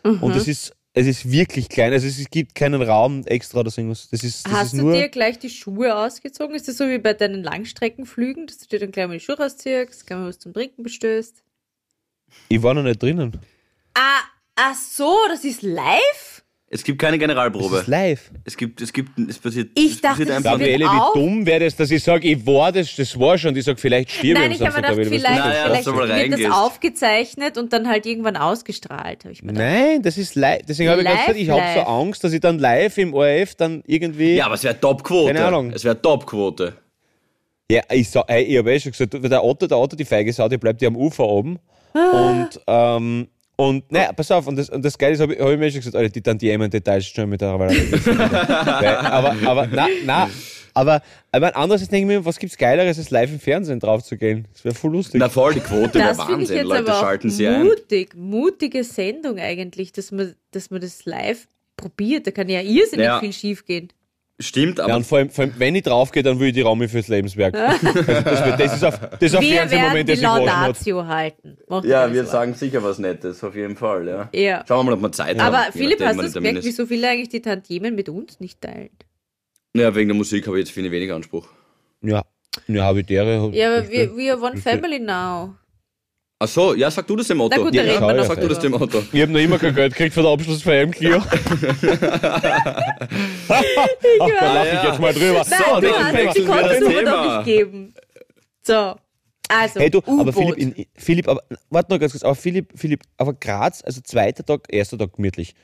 [0.04, 1.92] Und es ist, es ist wirklich klein.
[1.92, 4.08] Also es gibt keinen Raum extra oder so irgendwas.
[4.10, 6.54] Das ist, das Hast ist du dir gleich die Schuhe ausgezogen?
[6.54, 9.38] Ist das so wie bei deinen Langstreckenflügen, dass du dir dann gleich mal die Schuhe
[9.38, 11.42] ausziehst, gleich mal was zum Trinken bestößt?
[12.48, 13.40] Ich war noch nicht drinnen.
[13.94, 14.20] Ah,
[14.56, 16.43] ach so, das ist live?
[16.68, 17.78] Es gibt keine Generalprobe.
[17.78, 18.30] ist live.
[18.44, 21.46] Es gibt, es gibt, es passiert, Ich es dachte, passiert das einfach Gabriele, wie dumm
[21.46, 23.54] wäre das, dass ich sage, ich war das, das war schon.
[23.54, 25.44] Ich sage, vielleicht stirb Nein, ich ich am habe Samstag, gedacht, Gabriele, was vielleicht, ist
[25.44, 25.54] das?
[25.54, 29.24] Naja, vielleicht mal wird das aufgezeichnet und dann halt irgendwann ausgestrahlt.
[29.30, 29.68] Ich mir gedacht.
[29.68, 30.62] Nein, das ist live.
[30.66, 31.80] Deswegen habe ich Live, gesagt, ich habe so.
[31.80, 34.34] Angst, dass ich dann live im ORF dann irgendwie.
[34.34, 35.32] Ja, aber es wäre Topquote.
[35.32, 35.70] Keine Ahnung.
[35.70, 36.74] Es wäre Topquote.
[37.70, 40.58] Ja, ich, ich habe eh schon gesagt, der Otto, der Otto, die feige Sau, die
[40.58, 41.58] bleibt ja am Ufer oben.
[41.92, 45.48] Und, ähm, und, naja, pass auf, und das, und das Geile ist, habe ich, hab
[45.50, 47.70] ich mir schon gesagt, Alter, die dann die Details schon mit der Weil,
[49.06, 50.30] aber, aber, na, na,
[50.74, 54.16] aber, aber andererseits denke ich mir, was gibt's Geileres, als live im Fernsehen drauf zu
[54.16, 54.46] gehen?
[54.52, 55.20] Das wäre voll lustig.
[55.20, 56.56] Na voll, die Quote wäre ich Wahnsinn.
[56.56, 57.64] jetzt Leute schalten sie ein.
[57.64, 62.26] mutig, mutige Sendung eigentlich, dass man, dass man das live probiert.
[62.26, 63.20] Da kann ja irrsinnig Ja.
[63.20, 63.88] viel schief gehen.
[64.40, 66.62] Stimmt, ja, aber und vor allem, vor allem, wenn ich draufgehe, dann will ich die
[66.62, 67.54] Raum fürs Lebenswerk.
[67.58, 70.26] also das, wird, das ist auf, das ist auf Wir werden Fernsehmoment, die das ich
[70.26, 70.66] waschen hat.
[70.66, 71.56] Laudatio halten.
[71.68, 72.30] Macht ja, wir Sorgen.
[72.30, 74.28] sagen sicher was Nettes, auf jeden Fall, ja.
[74.32, 74.64] Ja.
[74.66, 75.54] Schauen wir mal, ob wir Zeit haben.
[75.54, 78.90] Aber Philipp, hast du das gemerkt, wieso viele eigentlich die Tantiemen mit uns nicht teilen?
[79.76, 81.46] Ja, wegen der Musik habe ich jetzt finde ich wenig Anspruch.
[82.02, 82.24] Ja,
[82.66, 83.50] ja Habitäre.
[83.52, 85.54] Ja, aber wir, we are one family now.
[86.38, 87.56] Ach so, ja, sag du das dem Otto.
[87.56, 89.02] Na gut, Ja, ja, noch Sag du das dem Otto.
[89.12, 91.18] Ich habe noch immer kein Geld gekriegt von der Abschlussfeier im Clio.
[91.18, 91.30] Ach,
[93.48, 94.88] da lache ich ja.
[94.88, 95.46] jetzt mal drüber.
[95.48, 97.94] Nein, So, du das hast uns die Kontonummer noch nicht geben.
[98.62, 98.96] So,
[99.48, 100.32] also, Hey du, aber.
[100.32, 104.44] Philipp, in, Philipp, aber warte noch ganz kurz, aber Philipp, Philipp, aber Graz, also zweiter
[104.44, 105.54] Tag, erster Tag gemütlich.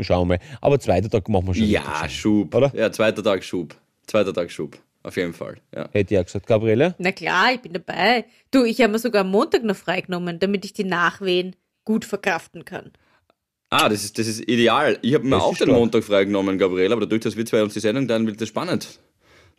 [0.00, 0.44] Schauen wir mal.
[0.60, 1.66] Aber zweiter Tag machen wir schon.
[1.66, 2.54] Ja, Schub.
[2.54, 2.72] Oder?
[2.74, 3.76] Ja, zweiter Tag Schub.
[4.06, 4.78] Zweiter Tag Schub.
[5.04, 5.88] Auf jeden Fall, ja.
[5.92, 6.46] Hätte ich auch gesagt.
[6.46, 6.94] Gabriele?
[6.98, 8.24] Na klar, ich bin dabei.
[8.50, 12.64] Du, ich habe mir sogar am Montag noch freigenommen, damit ich die Nachwehen gut verkraften
[12.64, 12.90] kann.
[13.70, 14.98] Ah, das ist, das ist ideal.
[15.02, 15.70] Ich habe mir Das auch den stark.
[15.78, 18.98] Montag freigenommen, Gabriele, aber dadurch, dass wir zwei uns die Sendung teilen, wird das spannend.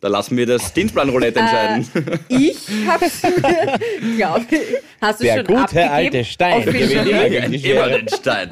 [0.00, 1.86] Da lassen wir das Dienstplan-Roulette entscheiden.
[2.28, 3.22] Ich habe es
[4.02, 4.60] mir, glaube ich,
[5.00, 5.90] hast du Der schon gute abgegeben?
[5.92, 8.50] alte Stein gewinnt immer den Stein.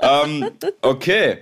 [0.00, 0.50] ähm,
[0.82, 1.38] okay.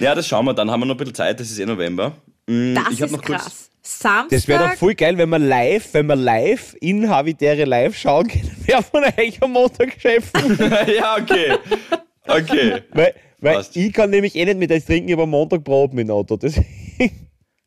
[0.00, 0.54] Ja, das schauen wir.
[0.54, 1.40] Dann haben wir noch ein bisschen Zeit.
[1.40, 2.12] Das ist eh November.
[2.46, 3.70] Mm, Das ich ist noch kurz.
[3.86, 4.28] Samstag.
[4.30, 8.26] Das wäre doch voll geil, wenn wir live, wenn wir live in Habitäre live schauen
[8.28, 10.58] können, wer von euch am Montag chefen.
[10.96, 11.56] ja, okay.
[12.26, 12.82] Okay.
[12.92, 15.98] weil weil ich kann nämlich eh nicht mit euch trinken, ich habe am Montag Proben
[15.98, 16.36] im Auto.
[16.36, 16.54] Das,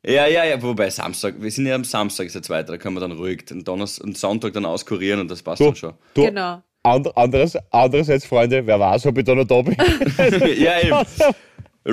[0.06, 2.96] Ja, ja, ja, wobei Samstag, wir sind ja am Samstag, ist der zweite, da können
[2.96, 5.94] wir dann ruhig den Donnerstag und Sonntag dann auskurieren und das passt du, dann schon.
[6.14, 6.62] du, Genau.
[6.84, 9.76] and, anderes, andererseits, Freunde, wer weiß, ob ich da noch da bin.
[10.58, 11.06] ja, eben.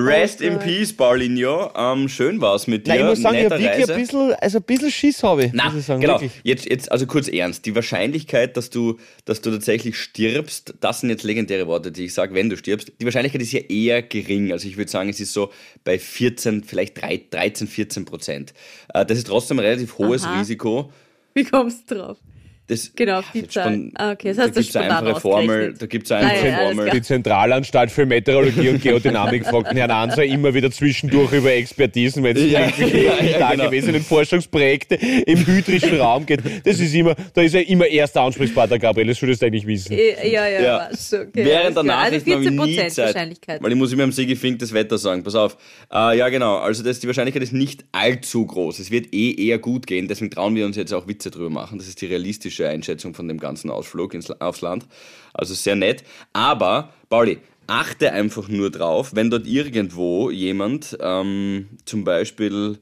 [0.04, 1.70] Rest in peace, Paulinho.
[1.76, 2.90] Ähm, schön war's mit dir.
[2.90, 3.94] Nein, ich muss sagen, ich Nette habe wirklich Reise.
[3.94, 6.14] ein bisschen, also ein bisschen Schiss habe ich, muss ich sagen, genau.
[6.14, 6.32] wirklich.
[6.42, 7.64] Jetzt, jetzt, also kurz ernst.
[7.66, 12.14] Die Wahrscheinlichkeit, dass du, dass du tatsächlich stirbst, das sind jetzt legendäre Worte, die ich
[12.14, 12.92] sage, wenn du stirbst.
[13.00, 14.52] Die Wahrscheinlichkeit ist ja eher gering.
[14.52, 15.50] Also ich würde sagen, es ist so
[15.84, 18.54] bei 14, vielleicht drei- 13, 14 Prozent.
[18.92, 20.38] Äh, Das ist trotzdem ein relativ hohes Aha.
[20.40, 20.90] Risiko.
[21.34, 22.18] Wie kommst du drauf?
[22.68, 23.44] Das, Genau, Zahl.
[23.48, 25.74] spon- Ah, okay, das da hast du gibt's eine einfache Formel.
[25.78, 26.90] Da gibt es eine Ah, einfache ja, Formel.
[26.90, 32.24] Die Zentralanstalt für Meteorologie und Geodynamik fragt den Herrn Anser immer wieder zwischendurch über Expertisen,
[32.24, 33.64] wenn es Ja, um die ja, ja, da genau.
[33.66, 36.40] gewesenen Forschungsprojekte im hydrischen Raum geht.
[36.64, 39.92] Das ist immer, da ist er immer erster Ansprechpartner, Gabriel, das solltest du eigentlich wissen.
[39.92, 40.88] Äh, Ja, ja, Ja.
[40.90, 41.84] okay, Während der klar.
[41.84, 43.62] Nachrichten Also habe ich 14% nie Zeit, Wahrscheinlichkeit.
[43.62, 45.22] weil ich muss immer am Sigi Fink das Wetter sagen.
[45.22, 45.56] Pass auf.
[45.92, 46.56] Äh, ja, genau.
[46.56, 48.80] Also das, die Wahrscheinlichkeit ist nicht allzu groß.
[48.80, 50.08] Es wird eh eher gut gehen.
[50.08, 51.78] Deswegen trauen wir uns jetzt auch Witze drüber machen.
[51.78, 54.86] Das ist die realistische Einschätzung von dem ganzen Ausflug ins, aufs Land.
[55.34, 56.04] Also sehr nett.
[56.32, 62.78] Aber, Pauli, achte einfach nur drauf, wenn dort irgendwo jemand ähm, zum Beispiel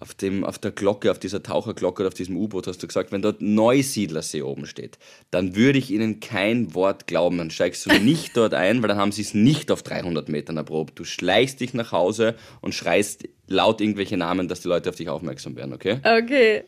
[0.00, 3.12] auf, dem, auf der Glocke, auf dieser Taucherglocke oder auf diesem U-Boot hast du gesagt,
[3.12, 4.98] wenn dort Neusiedlersee oben steht,
[5.30, 7.38] dann würde ich ihnen kein Wort glauben.
[7.38, 10.56] Dann steigst du nicht dort ein, weil dann haben sie es nicht auf 300 Metern
[10.56, 10.98] erprobt.
[10.98, 15.08] Du schleichst dich nach Hause und schreist laut irgendwelche Namen, dass die Leute auf dich
[15.08, 15.98] aufmerksam werden, okay?
[16.02, 16.64] Okay.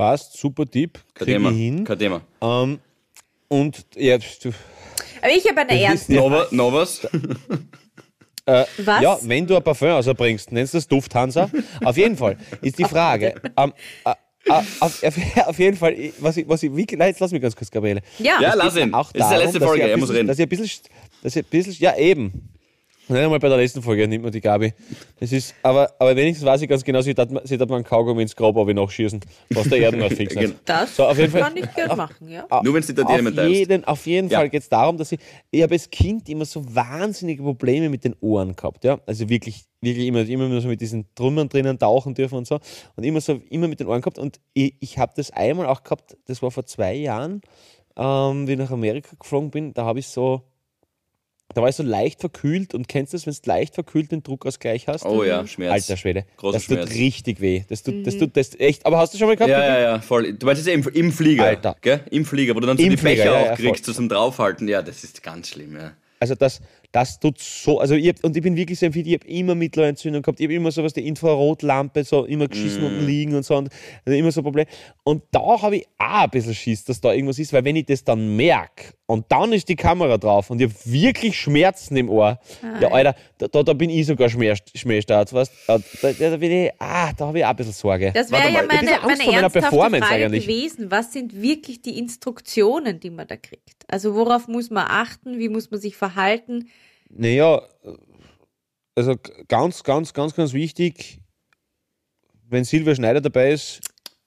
[0.00, 1.50] Passt, super Tipp, kriege Kadema.
[1.50, 1.84] ich hin.
[1.84, 2.22] Kadema.
[2.40, 2.78] Ähm,
[3.48, 4.50] und ja, du,
[5.20, 7.04] Aber ich habe eine ernste Nova, Novas?
[8.46, 9.02] äh, Was?
[9.02, 11.50] ja, wenn du ein Parfum rausbringst, nennst du das Dufthansa.
[11.84, 13.74] Auf jeden Fall ist die Frage, ähm,
[14.06, 14.10] äh,
[14.46, 17.42] äh, auf, auf, auf jeden Fall, was ich, was ich, wie, nein, jetzt lass mich
[17.42, 18.00] ganz kurz, Gabriele.
[18.18, 18.40] Ja.
[18.40, 18.94] Ja, lass ihn.
[18.94, 20.28] Auch Das ist die darum, letzte Folge, er muss reden.
[20.28, 20.70] Dass ich ein bisschen,
[21.22, 22.48] dass ich ein bisschen, ja eben.
[23.10, 24.72] Nicht einmal bei der letzten Folge nimmt man die Gabi.
[25.18, 28.22] Das ist, aber, aber wenigstens weiß ich ganz genau, sie hat, sie hat man Kaugummi
[28.22, 29.20] ins Grab aber nachschießen,
[29.50, 30.42] was der Erdenwald fix hat.
[30.42, 30.54] Genau.
[30.64, 32.46] Das So, auf jeden Fall- kann ich gerne machen, ja.
[32.62, 34.38] Nur wenn's nicht der Dämon auf jeden, auf jeden Ja.
[34.38, 35.18] Fall geht es darum, dass ich,
[35.50, 39.64] ich habe als Kind immer so wahnsinnige Probleme mit den Ohren gehabt, ja, also wirklich,
[39.80, 42.60] wirklich immer, immer nur so mit diesen Trümmern drinnen tauchen dürfen und so
[42.96, 45.82] und immer so, immer mit den Ohren gehabt und ich, ich habe das einmal auch
[45.82, 47.40] gehabt, das war vor zwei Jahren,
[47.96, 50.42] ähm, wie ich nach Amerika geflogen bin, da habe ich so,
[51.54, 54.22] da war ich so leicht verkühlt und kennst du das, wenn du leicht verkühlt den
[54.22, 55.04] Druckausgleich hast?
[55.04, 55.72] Oh ja, Schmerz.
[55.72, 56.90] Alter Schwede, Großer das tut Schmerz.
[56.94, 59.50] richtig weh, das tut, das tut, das echt, aber hast du schon mal gehabt?
[59.50, 60.32] Ja, ja, ja, voll.
[60.32, 61.76] Du meinst jetzt im, im Flieger, Alter.
[61.80, 62.00] gell?
[62.10, 63.94] Im Flieger, wo du dann so Im die Flieger, Fächer ja, ja, auch kriegst, voll.
[63.94, 64.68] so zum Draufhalten.
[64.68, 65.92] Ja, das ist ganz schlimm, ja.
[66.20, 66.60] Also das,
[66.92, 69.54] das tut so, also ich hab, und ich bin wirklich sehr empfindlich, ich habe immer
[69.54, 72.86] Mittelohrentzündung gehabt, ich habe immer sowas, die Infrarotlampe, so immer geschissen Mm.
[72.86, 73.68] unten liegen und so, und
[74.04, 74.66] also immer so ein Problem.
[75.04, 77.86] Und da habe ich auch ein bisschen Schiss, dass da irgendwas ist, weil wenn ich
[77.86, 82.08] das dann merke und dann ist die Kamera drauf und ich habe wirklich Schmerzen im
[82.08, 82.38] Ohr,
[82.80, 86.70] ja Alter, da, da, da bin ich sogar Schmähstart, weißt da, da, da bin ich,
[86.78, 88.10] ah, da habe ich auch ein bisschen Sorge.
[88.12, 90.46] Das wäre ja bisschen meine, Angst meine Performance Frage eigentlich.
[90.46, 90.90] gewesen.
[90.90, 93.84] Was sind wirklich die Instruktionen, die man da kriegt?
[93.88, 95.38] Also worauf muss man achten?
[95.38, 96.68] Wie muss man sich verhalten?
[97.10, 97.62] Naja,
[98.94, 99.16] also
[99.48, 101.20] ganz, ganz, ganz, ganz wichtig,
[102.48, 103.80] wenn Silvia Schneider dabei ist,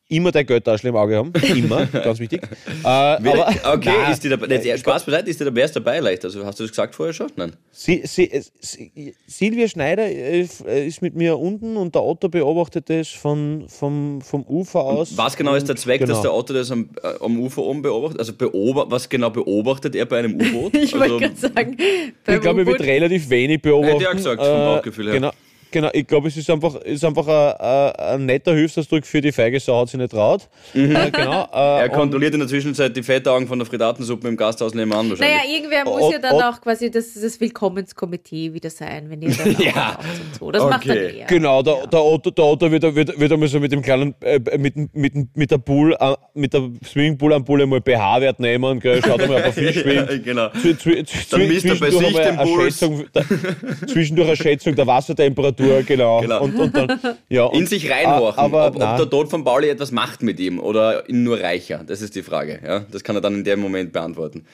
[0.07, 1.33] immer der Götterarschl im Auge haben.
[1.55, 2.41] Immer, ganz wichtig.
[2.83, 4.47] Äh, aber, okay, nein, ist die dabei?
[4.47, 6.23] Jetzt, Spaß beiseite, ist die dabei, ist dabei leicht?
[6.25, 7.31] Also hast du das gesagt vorher schon?
[7.35, 7.55] Nein.
[7.71, 13.09] Sie, sie, sie, Silvia Schneider äh, ist mit mir unten und der Otto beobachtet das
[13.09, 15.17] von, vom, vom Ufer aus.
[15.17, 16.13] Was genau ist der Zweck, genau.
[16.13, 18.19] dass der Otto das am, äh, am Ufer oben beobachtet?
[18.19, 20.73] Also beobacht, was genau beobachtet er bei einem U-Boot?
[20.83, 23.99] Ich also, wollte gerade sagen, Ich glaube, er wird relativ wenig beobachten.
[23.99, 25.13] Hätte ich auch gesagt, vom Bauchgefühl her.
[25.13, 25.31] Genau,
[25.73, 25.89] genau.
[25.91, 29.59] ich glaube, es ist einfach, ist einfach ein, ein, ein netter Hilfsausdruck für die feige
[29.59, 30.47] Sau, hat sie nicht traut.
[30.73, 34.73] Äh, genau, äh, er kontrolliert in der Zwischenzeit die Fettaugen von der Frittatensuppe im Gasthaus
[34.73, 35.19] nebenan wahrscheinlich.
[35.37, 39.21] Naja, irgendwer muss Ot- ja dann Ot- auch quasi das, das Willkommenskomitee wieder sein, wenn
[39.21, 39.99] ihr dann Ja.
[40.39, 40.51] so.
[40.51, 41.19] Das macht dann Okay.
[41.19, 41.25] er.
[41.27, 44.39] Genau, der, der Otto, der Otto wird, wird, wird einmal so mit dem kleinen, äh,
[44.57, 49.01] mit, mit, mit der Pool, äh, mit der Swimmingpool am Pool einmal pH-Wert nehmen, gell,
[49.03, 50.09] schaut einmal, ob er viel schwimmt.
[50.09, 50.47] ja, genau.
[50.47, 52.79] Zwi- zwi- zwi- Dann misst er bei zwischendurch sich einmal den eine Puls.
[52.79, 56.21] Schätzung, der, zwischendurch eine Schätzung der Wassertemperatur, genau.
[56.21, 56.43] Genau.
[56.43, 56.99] Und, und dann,
[57.29, 60.39] ja, In und- sich reinhorchen, aber ob, ob der Tod von Pauli etwas macht mit
[60.39, 61.83] ihm oder ihn nur reicher.
[61.85, 62.59] Das ist die Frage.
[62.65, 62.81] Ja?
[62.91, 64.45] Das kann er dann in dem Moment beantworten.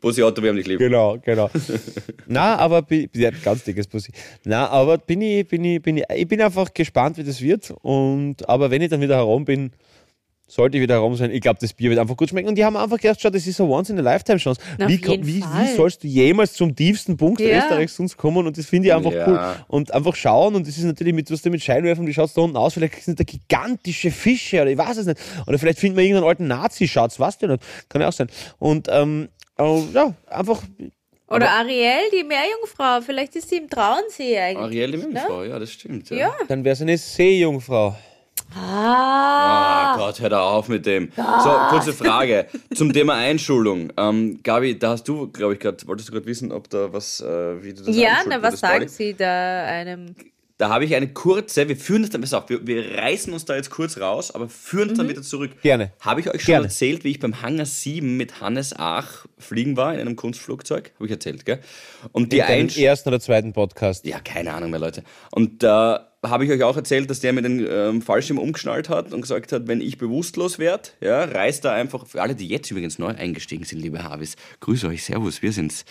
[0.00, 0.78] Bussi Otto, wir haben dich lieb.
[0.78, 1.50] Genau, genau.
[2.26, 4.12] Na, aber bin, ja, ganz dickes Pussy.
[4.44, 7.72] Na, aber bin ich, bin ich, bin ich, ich bin einfach gespannt, wie das wird.
[7.82, 9.72] Und aber wenn ich dann wieder herum bin,
[10.48, 12.48] sollte ich wieder herum sein, ich glaube, das Bier wird einfach gut schmecken.
[12.48, 14.60] Und die haben einfach gedacht, schau, das ist eine Once-in-a-Lifetime-Chance.
[14.78, 17.58] Na, Wie, wie, wie sollst du jemals zum tiefsten Punkt Ja.
[17.58, 18.46] Österreichs sonst kommen?
[18.46, 19.26] Und das finde ich einfach Ja.
[19.26, 19.64] cool.
[19.68, 22.34] Und einfach schauen, und das ist natürlich mit, was du mit Scheinwerfern, wie schaut es
[22.34, 22.74] da unten aus?
[22.74, 25.20] Vielleicht sind da gigantische Fische oder ich weiß es nicht.
[25.48, 27.62] Oder vielleicht finden wir irgendeinen alten Nazi-Schatz, weißt du nicht.
[27.88, 28.28] Kann ja auch sein.
[28.58, 29.28] Und ähm,
[29.58, 30.62] äh, ja, einfach
[31.28, 34.58] Oder Ariel, die Meerjungfrau, vielleicht ist sie im Traunsee eigentlich.
[34.64, 36.08] Ariel die Meerjungfrau, ja, das stimmt.
[36.10, 36.16] Ja.
[36.16, 36.34] Ja.
[36.46, 37.96] Dann wäre es eine Seejungfrau.
[38.54, 39.94] Ah.
[39.94, 41.10] Ah, Gott, hör da auf mit dem.
[41.16, 43.92] So, kurze Frage zum Thema Einschulung.
[43.96, 47.20] Ähm, Gabi, da hast du, glaube ich, gerade, wolltest du gerade wissen, ob da was,
[47.20, 48.88] äh, wie du das Ja, na, was sagen?
[48.88, 50.14] Sie da einem?
[50.58, 53.44] Da habe ich eine kurze, wir führen das dann, pass auf, wir, wir reißen uns
[53.44, 55.50] da jetzt kurz raus, aber führen es dann wieder zurück.
[55.60, 55.92] Gerne.
[56.00, 56.66] Habe ich euch schon Gerne.
[56.66, 60.92] erzählt, wie ich beim Hangar 7 mit Hannes Ach fliegen war in einem Kunstflugzeug?
[60.94, 61.58] Habe ich erzählt, gell?
[62.12, 64.06] Und die In ersten oder zweiten Podcast.
[64.06, 65.02] Ja, keine Ahnung mehr, Leute.
[65.30, 69.12] Und da habe ich euch auch erzählt, dass der mir den ähm, Fallschirm umgeschnallt hat
[69.12, 72.70] und gesagt hat, wenn ich bewusstlos werde, ja, reißt er einfach, für alle, die jetzt
[72.70, 75.84] übrigens neu eingestiegen sind, liebe Havis, grüße euch, servus, wir sind's.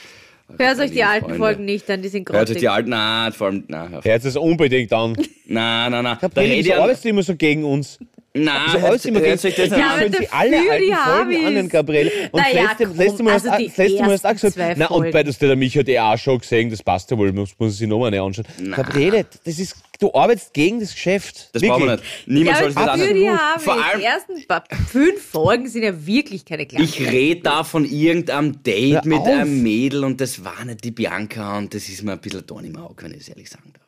[0.57, 1.39] Hört euch die alten Freunde.
[1.39, 2.59] Folgen nicht an, die sind Hört euch grottig.
[2.59, 4.03] die alten, na, vor allem, na, hör.
[4.03, 5.15] Hört es unbedingt an.
[5.45, 6.15] na, na, na.
[6.15, 7.99] Da Gabriele, rede wieso ich an, arbeitest du immer so gegen uns?
[8.36, 11.69] Na, Wieso hört, du immer hört euch das Ja, Hören Sie alle alten Folgen an,
[11.69, 12.12] Gabriele.
[12.32, 14.24] Und Naja, das letzte, komm, letzte Mal hast also du die das letzte Mal hast
[14.24, 17.10] du auch gesagt, na, und bei der Micha hat eh auch schon gesehen, das passt
[17.12, 18.45] ja wohl, muss, muss sich nochmal anschauen.
[18.76, 21.50] Gabriele, das ist, du arbeitest gegen das Geschäft.
[21.54, 22.10] Das brauchen wir Wirklich.
[22.26, 22.28] nicht.
[22.28, 23.19] Niemand Ja, soll sich das aber für anhören.
[23.21, 23.63] die Habis.
[23.63, 26.84] Vor allem- Die ersten fünf Folgen sind ja wirklich keine kleinen.
[26.86, 29.28] Ich rede da von irgendeinem Date Hör mit auf.
[29.28, 32.65] einem Mädel und das war nicht die Bianca und das ist mir ein bisschen Dorn
[32.65, 33.85] im Auge, wenn ich es ehrlich sagen darf.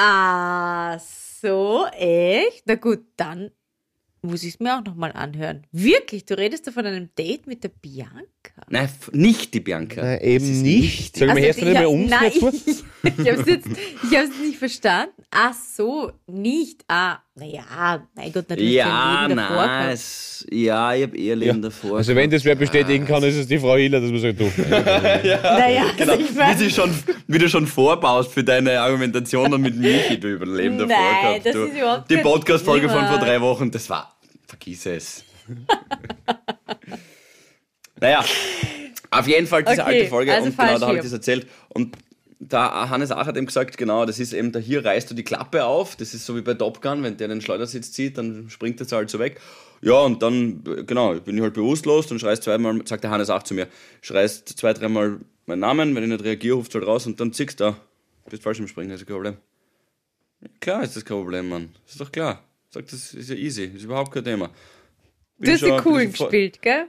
[0.00, 2.62] Ah, so, echt?
[2.66, 3.50] Na gut, dann
[4.22, 5.66] muss ich es mir auch nochmal anhören.
[5.72, 6.24] Wirklich?
[6.24, 8.28] Du redest da von einem Date mit der Bianca?
[8.70, 10.00] Nein, f- nicht die Bianca.
[10.02, 11.16] Das eben nicht.
[11.16, 12.50] Soll ich mir erst ich einmal um nein, dazu?
[12.52, 15.12] ich, ich habe es nicht verstanden.
[15.30, 16.84] Ach so, nicht.
[16.88, 21.60] Ah, naja, mein Gott, natürlich Ja, Leben davor nein, es, ja, ich habe eher Leben
[21.62, 21.98] davor.
[21.98, 24.44] Also wenn das wer bestätigen kann, ist es die Frau Hiller, das muss ich du.
[24.70, 26.90] Naja, Genau, also ich wie, weiß, du schon,
[27.26, 31.22] wie du schon vorbaust für deine Argumentation und mit Michi, du über Leben davor Nein,
[31.42, 31.46] gehabt.
[31.46, 31.64] das du.
[31.64, 35.24] ist überhaupt Die Podcast-Folge von vor drei Wochen, das war, vergiss es.
[38.00, 38.24] Naja,
[39.10, 41.46] auf jeden Fall diese Okay, alte Folge also und genau da habe ich das erzählt.
[41.70, 41.96] Und
[42.40, 45.24] da Hannes Ach hat eben gesagt, genau, das ist eben, da hier reißt du die
[45.24, 48.48] Klappe auf, das ist so wie bei Top Gun, wenn der den Schleudersitz zieht, dann
[48.48, 49.40] springt das halt so weg.
[49.80, 53.42] Ja, und dann, genau, bin ich halt bewusstlos, dann schreist zweimal, sagt der Hannes Ach
[53.42, 53.66] zu mir,
[54.02, 57.32] schreist zwei, dreimal meinen Namen, wenn ich nicht reagiere, rufst du halt raus und dann
[57.32, 57.76] ziehst du da,
[58.30, 59.36] bist falsch im Springen, das ist kein Problem.
[60.60, 62.44] Klar ist das kein Problem, Mann, das ist doch klar.
[62.70, 64.50] Sagt, das ist ja easy, ist überhaupt kein Thema.
[65.38, 66.86] du hast bin schon vor- gespielt, gell?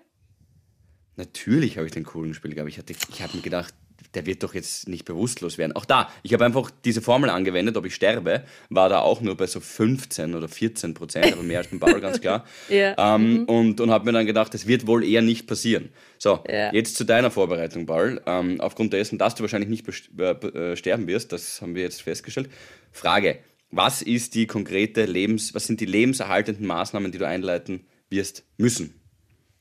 [1.19, 3.73] Natürlich habe ich den coolen gespielt, aber ich, hatte- ich habe mir gedacht,
[4.13, 5.73] der wird doch jetzt nicht bewusstlos werden.
[5.73, 9.35] Auch da, ich habe einfach diese Formel angewendet, ob ich sterbe, war da auch nur
[9.35, 12.45] bei so 15 oder 14 Prozent, aber mehr als beim Paul, ganz klar.
[12.69, 12.95] Ja.
[13.15, 15.89] Ähm, Und, und habe mir dann gedacht, das wird wohl eher nicht passieren.
[16.17, 16.73] So, Ja.
[16.73, 18.21] jetzt zu deiner Vorbereitung, Paul.
[18.25, 19.85] Ähm, aufgrund dessen, dass du wahrscheinlich nicht
[20.17, 20.31] äh,
[20.71, 22.49] äh, sterben wirst, das haben wir jetzt festgestellt.
[22.93, 28.43] Frage, was ist die konkrete Lebens, was sind die lebenserhaltenden Maßnahmen, die du einleiten wirst
[28.57, 28.93] müssen?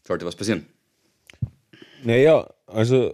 [0.07, 0.65] Sollte was passieren.
[2.05, 3.13] Naja, also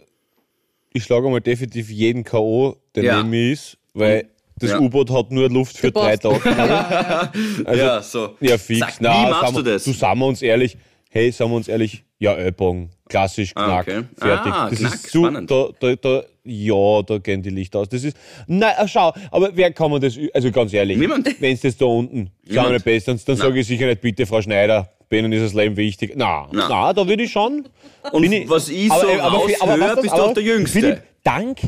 [0.92, 3.16] ich schlage mal definitiv jeden K.O., der Ja.
[3.18, 4.78] neben mir ist, weil das Ja.
[4.80, 6.16] U-Boot hat nur Luft für drei.
[6.16, 6.40] Tage.
[7.64, 8.36] Also, ja, so.
[8.40, 8.78] Ja, fix.
[8.80, 9.84] Sag, Na, wie machst sagen du wir- das?
[9.84, 10.76] Du, sagen wir uns ehrlich,
[11.10, 14.04] hey, sagen wir uns ehrlich, ja, Ellbogen, klassisch, Ah, knack, okay.
[14.18, 14.52] fertig.
[14.52, 17.88] Ah, das knack, ist so, da, da, da, ja, da gehen die Lichter aus.
[17.88, 21.60] Das ist, nein, äh, schau, aber wer kann man das, also ganz ehrlich, wenn es
[21.60, 25.18] das da unten, sagen wir dann, dann sage ich sicher nicht, bitte, Frau Schneider, bei
[25.18, 26.14] Ihnen ist das Leben wichtig.
[26.16, 26.68] Na, Na.
[26.68, 27.68] na, da würde ich schon.
[28.12, 30.80] Und bin was ich so äh, raushöre, weißt du, bist du auch der Jüngste.
[30.80, 31.60] Philipp, Dank.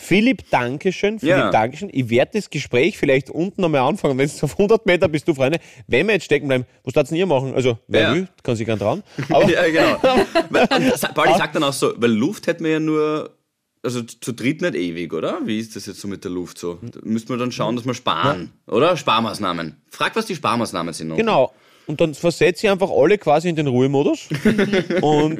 [0.00, 1.18] Philipp, Dankeschön.
[1.18, 1.50] Philipp, Ja.
[1.50, 1.90] Dankeschön.
[1.92, 4.16] Ich werde das Gespräch vielleicht unten einmal anfangen.
[4.16, 5.58] Wenn es auf 100 Meter bist du, Freunde.
[5.88, 7.52] Wenn wir jetzt stecken bleiben, was darfst denn ihr machen?
[7.54, 8.14] Also, wer Ja.
[8.14, 9.02] will, kann sich gern trauen.
[9.30, 9.98] Aber Ja, genau.
[10.68, 13.34] Das- Pauli sagt dann auch so, weil Luft hätten wir ja nur,
[13.82, 15.40] also zu dritt nicht ewig, oder?
[15.44, 16.78] Wie ist das jetzt so mit der Luft so?
[16.82, 18.96] Da müssten wir dann schauen, dass wir sparen, oder?
[18.96, 19.76] Sparmaßnahmen.
[19.90, 21.08] Frag, was die Sparmaßnahmen sind.
[21.08, 21.16] noch.
[21.16, 21.52] genau.
[21.88, 24.28] Und dann versetze ich einfach alle quasi in den Ruhemodus.
[25.02, 25.38] und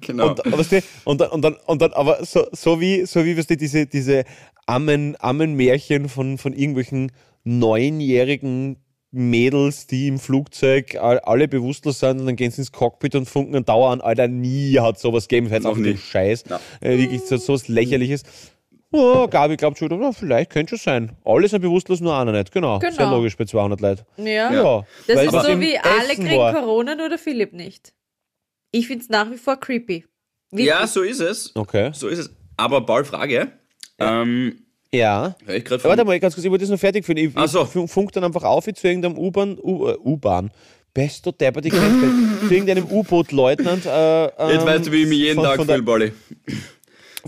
[0.00, 0.30] genau.
[0.30, 3.36] Und, weißt du, und, dann, und, dann, und dann, aber so, so wie, so wie
[3.38, 4.24] weißt du, diese, diese
[4.66, 7.12] Ammen, Ammenmärchen von, von irgendwelchen
[7.44, 8.76] neunjährigen
[9.12, 13.26] Mädels, die im Flugzeug all- alle bewusstlos sind und dann gehen sie ins Cockpit und
[13.28, 15.96] funken und dauern, Alter, nie hat sowas gegeben, Noch auf den nie.
[15.96, 16.44] Scheiß.
[16.50, 16.60] Ja.
[16.80, 18.24] Äh, wirklich so, so was Lächerliches.
[18.92, 21.12] Oh, Gabi glaubt schon, na, vielleicht könnte schon sein.
[21.24, 22.52] Alle sind bewusstlos, nur einer nicht.
[22.52, 22.78] Genau.
[22.80, 23.16] Sehr Genau.
[23.16, 24.02] logisch bei 200 Leuten.
[24.16, 24.52] Ja.
[24.52, 24.86] Ja.
[25.06, 26.54] Das weil ist so wie alle Essen kriegen war.
[26.54, 27.92] Corona, nur der Philipp nicht.
[28.70, 30.04] Ich finde es nach wie vor creepy.
[30.50, 30.68] Wirklich.
[30.68, 31.54] Ja, so ist es.
[31.56, 31.90] Okay.
[31.94, 32.30] So ist es.
[32.56, 33.48] Aber Paul, Frage.
[33.98, 35.34] Ähm, Ja.
[35.48, 37.18] ich gerade Warte mal, ganz kurz, ich wollte das noch fertig führen.
[37.18, 37.62] Ich, Ach so.
[37.62, 40.50] ich fun- funk dann einfach auf zu irgendeinem U-Bahn, äh, U-Bahn.
[40.94, 42.38] Bester Depper, die kennt man.
[42.48, 43.84] Zu irgendeinem U-Boot-Leutnant.
[43.84, 46.12] Äh, Jetzt ähm, weißt du, wie ich mich jeden von, Tag fühle, Pauli.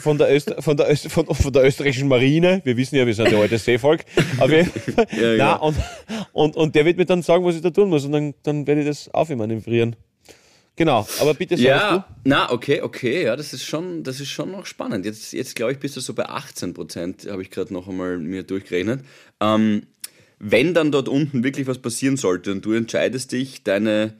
[0.01, 2.61] Von, der Öst, von, der von, von der österreichischen Marine.
[2.65, 4.05] Wir wissen ja, wir sind ja alte Seevolk.
[4.39, 4.67] Aber Ja,
[5.13, 5.55] Na, ja.
[5.57, 5.77] und,
[6.33, 8.05] und, und der wird mir dann sagen, was ich da tun muss.
[8.05, 9.97] Und dann, dann werde ich das auf ihm manövrieren.
[10.77, 14.53] Genau, aber bitte sagst Ja, na, okay, okay, ja, das ist schon, das ist schon
[14.53, 15.05] noch spannend.
[15.05, 18.19] Jetzt, jetzt glaube ich, bist du so bei 18 Prozent, habe ich gerade noch einmal
[18.19, 19.01] mir durchgerechnet.
[19.41, 19.89] Ähm,
[20.39, 24.15] wenn dann dort unten wirklich was passieren sollte und du entscheidest dich, deine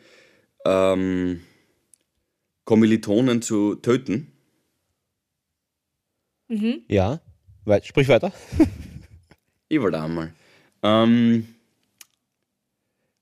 [0.67, 1.43] ähm,
[2.65, 4.33] Kommilitonen zu töten,
[6.49, 6.83] du.
[6.89, 7.21] Ja,
[7.65, 8.33] weit, sprich weiter.
[9.69, 10.33] ich wollte einmal,
[10.83, 11.47] ähm,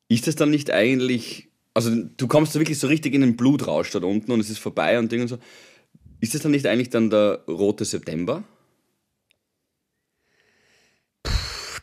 [0.09, 3.91] ist das dann nicht eigentlich, also du kommst da wirklich so richtig in den Blutrausch
[3.91, 5.39] dort unten und es ist vorbei und Ding und so.
[6.21, 8.45] Ist das dann nicht eigentlich dann der rote September?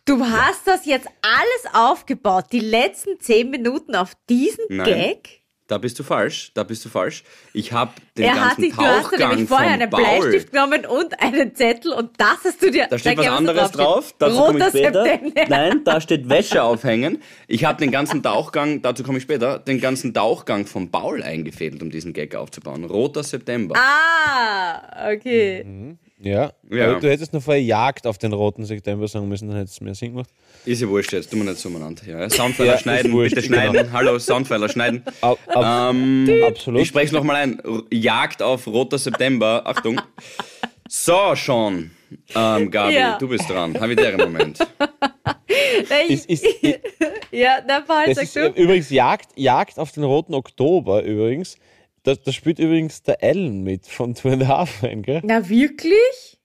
[0.05, 4.85] Du hast das jetzt alles aufgebaut, die letzten zehn Minuten auf diesen Nein.
[4.85, 5.42] Gag.
[5.67, 7.23] Da bist du falsch, da bist du falsch.
[7.53, 9.89] Ich habe den Er hat ganzen sich, du hast Tauchgang nämlich vorher einen.
[9.89, 12.87] Bleistift genommen und einen Zettel und das hast du dir.
[12.89, 14.13] Da steht was anderes drauf.
[14.19, 15.03] Dazu komme ich Roter später.
[15.05, 15.41] September.
[15.47, 17.21] Nein, da steht Wäsche aufhängen.
[17.47, 21.81] Ich habe den ganzen Tauchgang, dazu komme ich später, den ganzen Tauchgang von Paul eingefädelt,
[21.81, 22.83] um diesen Gag aufzubauen.
[22.83, 23.75] Roter September.
[23.77, 25.95] Ah, okay.
[26.19, 26.91] Ja, Ja.
[26.91, 29.81] Aber du hättest noch vorher Jagd auf den roten September sagen müssen, dann hätte es
[29.81, 30.29] mehr Sinn gemacht.
[30.65, 32.01] Ist ja wurscht jetzt, tun wir nicht so umeinander.
[32.07, 33.71] Ja, Soundpfeiler Ja, schneiden, wurscht, bitte genau.
[33.71, 33.91] schneiden.
[33.91, 35.03] Hallo, Soundpfeiler schneiden.
[35.21, 36.81] Ab, ab, Ähm, absolut.
[36.81, 37.61] ich spreche es nochmal ein.
[37.91, 39.61] Jagd auf Roter September.
[39.65, 39.99] Achtung.
[40.87, 41.91] So, Sean.
[42.35, 43.17] Ähm, Gabi, Ja.
[43.17, 43.77] du bist dran.
[43.79, 44.59] Habitäre Moment.
[46.07, 46.45] ist, ist,
[47.31, 48.61] ja, na, Paul, sag ist äh, du.
[48.61, 51.57] übrigens Jagd, Jagd auf den roten Oktober übrigens.
[52.03, 55.21] Da, da spielt übrigens der Ellen mit von Two and a Half Men, gell?
[55.23, 56.37] Na, wirklich?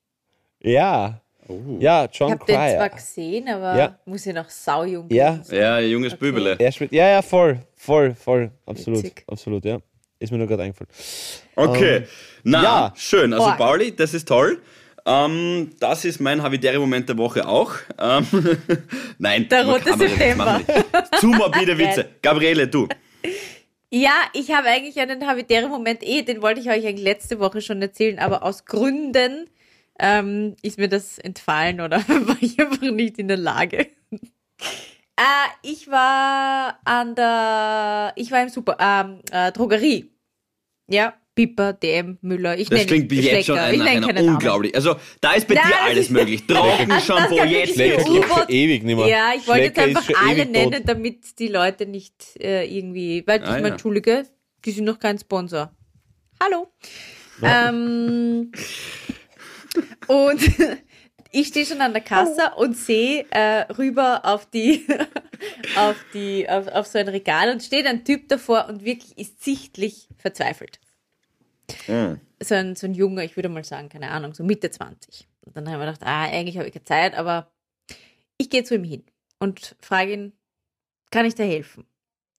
[0.60, 1.20] Ja.
[1.48, 1.60] Oh.
[1.80, 3.98] Ja, Ich John habe den zwar gesehen, aber Ja.
[4.04, 5.40] muss ja noch saujung Ja.
[5.42, 5.58] sein.
[5.58, 6.56] Ja, junges Bübele.
[6.58, 8.50] Er spielt, ja, ja, voll, voll, voll.
[8.66, 9.24] Absolut, Witzig.
[9.26, 9.78] absolut, ja.
[10.20, 10.90] Ist mir nur gerade eingefallen.
[11.56, 12.02] Okay.
[12.42, 12.92] Na, ja.
[12.96, 13.32] schön.
[13.32, 13.50] Also.
[13.56, 14.60] Pauli, das ist toll.
[15.06, 17.72] Ähm, das ist mein Habitäre-Moment der Woche auch.
[17.98, 18.26] Ähm,
[19.18, 20.60] Nein, Der rote September.
[21.20, 22.06] Zu morbide Witze.
[22.20, 22.88] Gabriele, du.
[23.90, 27.80] Ja, ich habe eigentlich einen Habitäre-Moment eh, den wollte ich euch eigentlich letzte Woche schon
[27.80, 29.48] erzählen, aber aus Gründen
[29.98, 33.86] ähm, ist mir das entfallen oder war ich einfach nicht in der Lage.
[34.10, 40.10] äh, ich war an der, ich war im Super, ähm, äh, Drogerie.
[40.90, 42.58] Ja, Piper, DM, Müller.
[42.58, 43.84] Ich Das klingt wie jetzt schon Schlecker.
[43.84, 44.74] ein, einer unglaublich.
[44.74, 46.44] Also, da ist bei Nein, dir alles möglich.
[46.48, 48.08] Trockenshampoo, Das jetzt los.
[48.08, 48.50] U-Boot.
[48.50, 49.06] ewig nicht mehr.
[49.06, 50.82] Ja, ich wollte jetzt Schlecker ist einfach alle nennen, tot.
[50.88, 53.72] damit die Leute nicht äh, irgendwie, weil Ah, ich meine, ja.
[53.74, 54.24] Entschuldige,
[54.64, 55.70] die sind noch kein Sponsor.
[56.42, 56.72] Hallo.
[57.40, 58.50] Ähm,
[60.06, 60.40] und
[61.30, 64.86] ich stehe schon an der Kasse und sehe äh, rüber auf die,
[65.76, 69.42] auf die, auf, auf so ein Regal und steht ein Typ davor und wirklich ist
[69.42, 70.80] sichtlich verzweifelt.
[71.86, 72.20] Mhm.
[72.40, 75.26] So ein, so ein Junge, ich würde mal sagen, keine Ahnung, so Mitte 20.
[75.42, 77.50] Und dann haben wir gedacht, ah, eigentlich habe ich keine Zeit, aber
[78.38, 79.04] ich gehe zu ihm hin
[79.38, 80.32] und frage ihn,
[81.10, 81.86] kann ich dir helfen?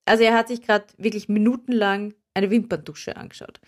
[0.06, 3.60] Also er hat sich gerade wirklich minutenlang eine Wimperndusche angeschaut.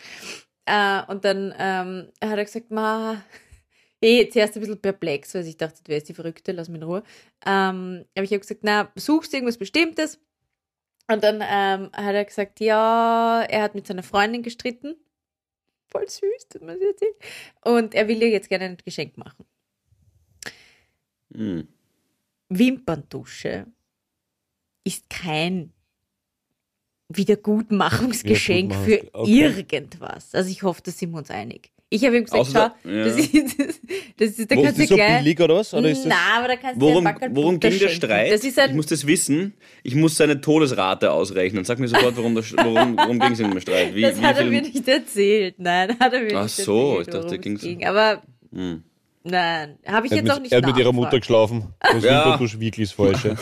[0.66, 3.22] Äh, und dann ähm, hat er gesagt, ma,
[4.02, 6.88] eh, zuerst ein bisschen perplex, weil ich dachte, wer ist die Verrückte, lass mich in
[6.88, 7.04] Ruhe.
[7.46, 10.20] Ähm, aber ich habe gesagt, na, suchst du irgendwas Bestimmtes?
[11.08, 14.96] Und dann ähm, hat er gesagt, ja, er hat mit seiner Freundin gestritten.
[15.90, 17.14] Voll süß, das muss ich erzählen.
[17.64, 19.46] Und er will ihr jetzt gerne ein Geschenk machen.
[21.30, 21.68] Mhm.
[22.50, 23.68] Wimperndusche
[24.84, 25.74] ist kein
[27.10, 29.46] Wiedergutmachungsgeschenk für Wiedergutmachungs- okay.
[29.46, 30.34] irgendwas.
[30.34, 31.72] Also ich hoffe, da sind wir uns einig.
[31.94, 33.04] Ich habe ihm gesagt, Außer- schau, ja.
[33.06, 33.58] das ist,
[34.18, 35.18] das ist, da Wo, ist du das so gleich...
[35.24, 35.74] billig oder was?
[35.74, 37.90] Oder ist das, Na, aber da kannst du dir worum ging der.
[37.90, 38.32] Streit?
[38.32, 39.54] Das ist ich ein, muss das wissen.
[39.84, 41.66] Ich muss seine Todesrate ausrechnen.
[41.66, 43.94] Sag mir sofort, worum, worum, worum ging es in dem Streit?
[43.94, 45.56] Wie, das wie hat er mir nicht erzählt.
[45.58, 47.08] Nein, hat er mir Ach nicht so, erzählt.
[47.08, 47.86] ich dachte, worum es ging's- ging.
[47.86, 48.22] Aber
[48.54, 48.84] Hm.
[49.24, 51.74] Nein, habe ich er jetzt hat auch mit, nicht er hat mit ihrer Mutter geschlafen.
[51.80, 52.12] Das Ja.
[52.40, 52.44] ja.
[52.44, 53.36] ist wirklich das Falsche.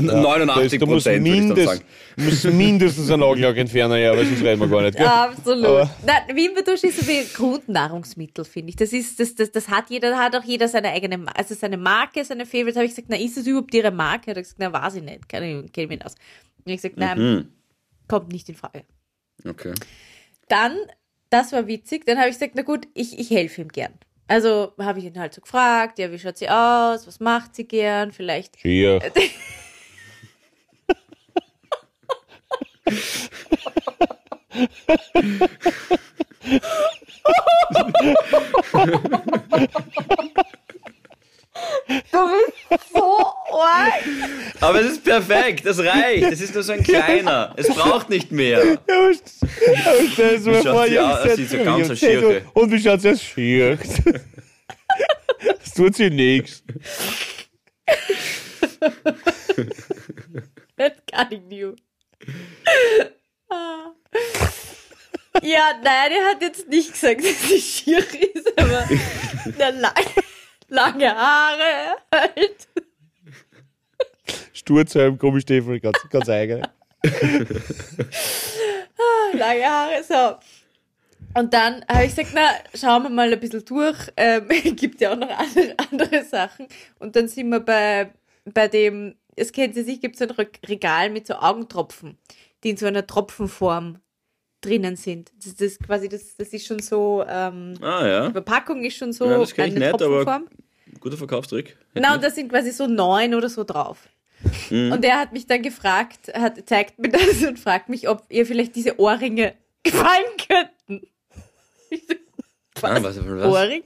[0.00, 1.84] 89 da muss Prozent, würde ich dann mindest, sagen.
[2.16, 4.96] muss mindestens ein Nagellack entfernen, ja, weil sonst reden wir gar nicht.
[4.96, 5.06] Gell?
[5.06, 5.64] Absolut.
[5.66, 8.76] Aber- Nein, Wimperdusche ist so wie Grundnahrungsmittel, finde ich.
[8.76, 11.76] Das ist, das, das, das hat jeder, da hat auch jeder seine eigene, also seine
[11.76, 12.76] Marke, seine Favorites.
[12.76, 14.30] Habe ich gesagt, na, ist es überhaupt ihre Marke?
[14.30, 15.28] Hat er gesagt, na, weiß ich nicht.
[15.28, 16.14] Keine Ahnung, kenne mich nicht aus.
[16.64, 17.48] Und ich gesagt, nein, Hm.
[18.08, 18.84] kommt nicht in Frage.
[19.48, 19.72] Okay.
[20.48, 20.76] Dann,
[21.30, 23.92] das war witzig, dann habe ich gesagt, na gut, ich, ich helfe ihm gern.
[24.28, 27.64] Also habe ich ihn halt so gefragt, ja, wie schaut sie aus, was macht sie
[27.64, 28.56] gern, vielleicht.
[28.56, 29.00] Hier.
[41.88, 41.94] Du
[42.68, 43.92] bist so arg.
[44.60, 46.32] Aber es ist perfekt, das reicht.
[46.32, 47.54] Es ist nur so ein kleiner.
[47.56, 48.64] Es braucht nicht mehr.
[48.64, 49.12] Ja, aber,
[49.86, 50.86] aber mir vor,
[51.36, 52.40] die, so ganz so.
[52.54, 53.22] Und wie schaut sie aus?
[53.22, 53.78] Schier.
[55.62, 56.64] Es tut sich nichts.
[60.76, 61.76] That's cutting you.
[63.48, 63.92] ah.
[65.42, 68.88] Ja, nein, er hat jetzt nicht gesagt, dass sie schier ist, aber
[69.58, 69.92] na, nein
[70.68, 72.68] lange Haare halt.
[74.52, 76.66] Sturzhelm, komisch Stiefel, ganz, ganz eigen.
[79.34, 80.36] Lange Haare, so.
[81.38, 84.10] Und dann habe ich gesagt, na, schauen wir mal ein bisschen durch.
[84.16, 86.66] Ähm, gibt ja auch noch andere, andere Sachen.
[86.98, 88.10] Und dann sind wir bei,
[88.46, 92.16] bei dem, es kennt Sie sich, gibt es ein Re- Regal mit so Augentropfen,
[92.64, 93.98] die in so einer Tropfenform
[94.66, 95.30] drinnen sind.
[95.42, 98.96] Das, das ist quasi, das, das ist schon so, ähm, Ah die ja, Verpackung ist
[98.96, 100.48] schon so Ja, das ich eine aber- Tropfenform.
[101.00, 101.76] guter Verkaufstrick.
[101.94, 104.08] Genau, und da sind quasi so neun oder so drauf.
[104.70, 104.92] Mhm.
[104.92, 108.44] Und er hat mich dann gefragt, hat, zeigt mir das und fragt mich, ob ihr
[108.46, 111.06] vielleicht diese Ohrringe gefallen könnten.
[111.90, 112.14] Ich so,
[112.82, 113.46] Ah, was, was?
[113.46, 113.82] Ohrring?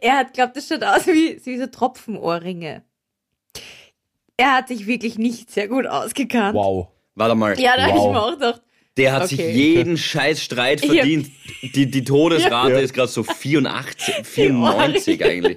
[0.00, 2.82] Er hat glaubt, das schaut aus wie, wie so Tropfenohrringe.
[4.36, 6.54] Er hat sich wirklich nicht sehr gut ausgekannt.
[6.56, 6.88] Wow.
[7.14, 7.58] Warte mal.
[7.60, 8.12] Ja, da habe ich Wow.
[8.12, 8.62] mir auch gedacht,
[8.98, 9.50] Der hat sich Okay.
[9.52, 11.30] jeden scheiß Streit verdient.
[11.74, 12.78] Die, die Todesrate Ja.
[12.80, 15.32] ist gerade so 84, 94 Ohrringe.
[15.32, 15.56] eigentlich.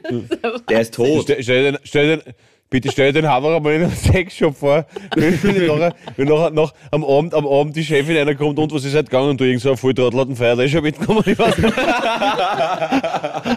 [0.69, 1.23] Der ist tot.
[1.23, 2.23] Stell, stell, dir- stell,
[2.69, 5.33] bitte stell dir den Haberer mal in einem Sexshop vor, wenn,
[5.67, 8.93] nachher, wenn nachher noch am Abend, am Abend die Chefin einer kommt und was ist
[8.95, 11.23] heute gegangen und du irgend so ein Volltrottel hat einen Feier, der ist schon mitgekommen.
[11.25, 11.73] Ich weiß nicht.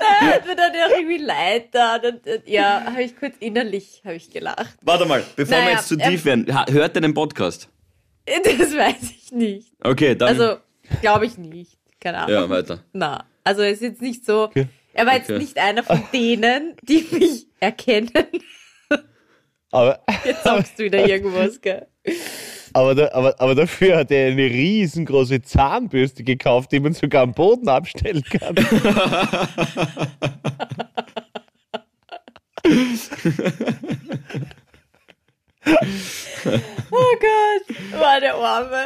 [0.00, 1.96] hat mir dann auch irgendwie leid da.
[1.96, 4.76] Und, und, ja, habe ich kurz innerlich habe ich gelacht.
[4.82, 7.68] Warte mal, bevor wir Naja, jetzt zu ähm, tief werden, hört er den Podcast?
[8.44, 9.72] Das weiß ich nicht.
[9.82, 10.28] Okay, dann.
[10.28, 10.58] Also,
[11.00, 11.78] glaube ich nicht.
[11.98, 12.32] Keine Ahnung.
[12.32, 12.84] ja, weiter.
[12.92, 14.44] Na, also er ist jetzt nicht so.
[14.44, 14.66] Okay.
[14.92, 15.38] Er war jetzt Okay.
[15.38, 18.10] nicht einer von denen, die mich erkennen.
[19.72, 21.86] Aber, Jetzt sagst du wieder irgendwas, gell?
[22.72, 27.32] Aber, da, aber, aber dafür hat er eine riesengroße Zahnbürste gekauft, die man sogar am
[27.32, 28.54] Boden abstellen kann.
[36.90, 38.84] Oh Gott, war der Arme.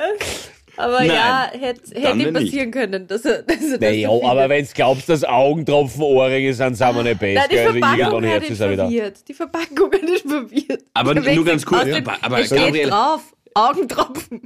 [0.77, 2.35] Aber Nein, ja, hätte hätte ihm nicht.
[2.35, 6.03] passieren können, dass er, dass er das Naja, so aber wenn du glaubst, dass Augentropfen
[6.03, 7.49] Ohrringe sind, sind wir nicht best.
[7.53, 7.59] die?
[7.59, 8.83] Also Verpackung irgendwann hat hört ihn es auch wieder.
[8.85, 9.29] verwirrt.
[9.29, 10.83] Die Verpackung hat ihn verwirrt.
[10.95, 13.21] Aber nur ganz kurz, aus dem- aber- aber Gabriel- drauf,
[13.55, 14.43] Augentropfen.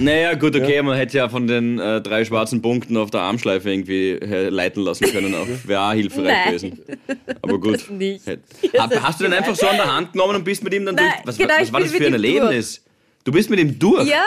[0.00, 3.70] Naja, gut, okay, man hätte ja von den äh, drei schwarzen Punkten auf der Armschleife
[3.70, 5.34] irgendwie leiten lassen können.
[5.36, 6.46] Auch wäre auch hilfreich Nein.
[6.48, 6.82] gewesen.
[7.42, 7.74] Aber gut.
[7.74, 8.24] Das nicht.
[8.76, 10.96] Hab, hast du den einfach so an der Hand genommen und bist mit ihm dann
[10.96, 11.26] Nein, durch?
[11.26, 12.34] Was, genau, was war das für ein ihm durch.
[12.34, 12.84] Erlebnis?
[13.24, 14.08] Du bist mit ihm durch?
[14.08, 14.24] Ja,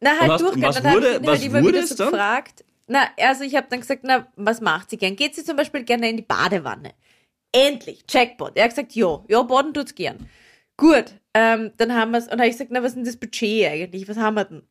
[0.00, 0.66] na halt hast- durchgehend.
[0.66, 2.10] was Dann habe wurde- ich ihn was halt immer wurde es so dann?
[2.10, 2.64] gefragt.
[2.88, 5.14] Na, also ich habe dann gesagt, na, was macht sie gern?
[5.16, 6.92] Geht sie zum Beispiel gerne in die Badewanne?
[7.52, 8.52] Endlich, Jackpot.
[8.56, 10.28] Er hat gesagt, ja, ja, baden tut's gern.
[10.76, 13.16] Gut, ähm, dann haben wir's, und dann habe ich gesagt, na, was ist denn das
[13.16, 14.08] Budget eigentlich?
[14.08, 14.62] Was haben wir denn?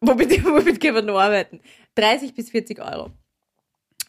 [0.00, 1.60] Womit, womit können wir noch arbeiten?
[1.96, 3.10] 30 bis 40 Euro.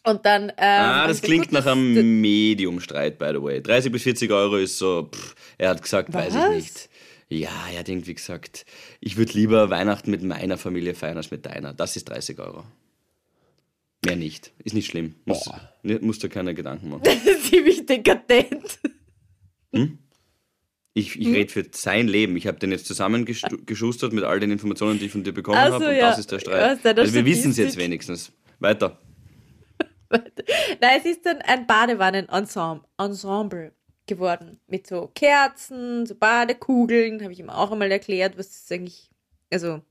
[0.04, 3.60] Und dann, ähm, Ah, das klingt nach einem Medium-Streit, by the way.
[3.60, 6.50] 30 bis 40 Euro ist so, pff, er hat gesagt, weiß ich Was?
[6.54, 6.88] nicht.
[7.28, 8.66] Ja, er hat irgendwie gesagt,
[9.00, 11.72] ich würde lieber Weihnachten mit meiner Familie feiern als mit deiner.
[11.74, 12.62] Das ist 30 Euro.
[14.04, 14.52] Mehr nicht.
[14.62, 15.16] Ist nicht schlimm.
[15.24, 15.50] Muss,
[15.82, 17.02] ne, musst du keine Gedanken machen.
[17.02, 18.78] Das ist ziemlich dekadent.
[20.98, 21.20] Ich, Hm?
[21.22, 22.36] ich rede für sein Leben.
[22.36, 25.68] Ich habe den jetzt zusammengeschustert mit all den Informationen, die ich von dir bekommen Ach
[25.68, 25.88] so, habe.
[25.90, 26.08] Und ja.
[26.08, 26.84] das ist der Ja, Streit.
[26.86, 28.32] deiner Also wir wissen es jetzt wenigstens.
[28.60, 28.98] Weiter.
[30.10, 33.72] Nein, es ist dann ein Badewannen-Ensemble Ensemble
[34.06, 34.58] geworden.
[34.68, 37.22] Mit so Kerzen, so Badekugeln.
[37.22, 39.10] Habe ich ihm auch einmal erklärt, was das eigentlich.
[39.52, 39.82] Also,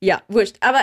[0.00, 0.56] ja, wurscht.
[0.60, 0.80] Aber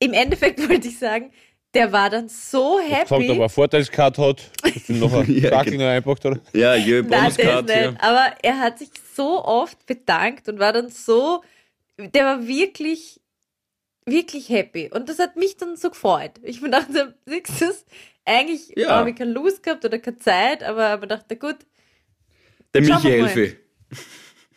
[0.00, 1.30] im Endeffekt wollte ich sagen,
[1.74, 3.40] der war dann so Gesagt, ob er happy.
[3.40, 5.84] eine Vorteilskarte hat, dass du noch einen Ja, genau.
[5.84, 6.40] noch einpackt, oder?
[6.52, 7.66] Ja, Bonuscard.
[7.66, 7.76] nicht.
[7.76, 7.94] Ja.
[8.00, 11.42] Aber er hat sich so oft bedankt und war dann so.
[11.98, 13.20] Der war wirklich,
[14.06, 14.90] wirklich happy.
[14.92, 16.32] Und das hat mich dann so gefreut.
[16.42, 17.84] Ich mir dachte, siehst du es?
[18.24, 18.90] Eigentlich Ja.
[18.96, 21.56] habe ich keine Lust gehabt oder keine Zeit, aber aber dachte, gut,
[22.74, 23.04] Der Michi
[23.36, 23.56] wir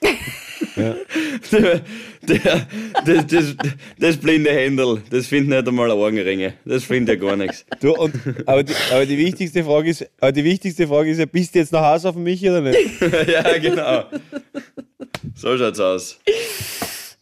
[0.05, 0.45] Helfe.
[0.75, 1.81] der,
[2.27, 2.67] der,
[3.05, 3.55] das, das,
[3.99, 6.53] das blinde Händel, das findet nicht einmal Augenringe.
[6.65, 7.65] Das findet ja gar nichts.
[7.79, 8.13] Du, und,
[8.45, 11.59] aber, die, aber, die wichtigste Frage ist, aber die wichtigste Frage ist ja, bist du
[11.59, 12.79] jetzt nach Hause auf mich oder nicht?
[13.27, 14.05] ja, genau.
[15.35, 16.19] So schaut's aus.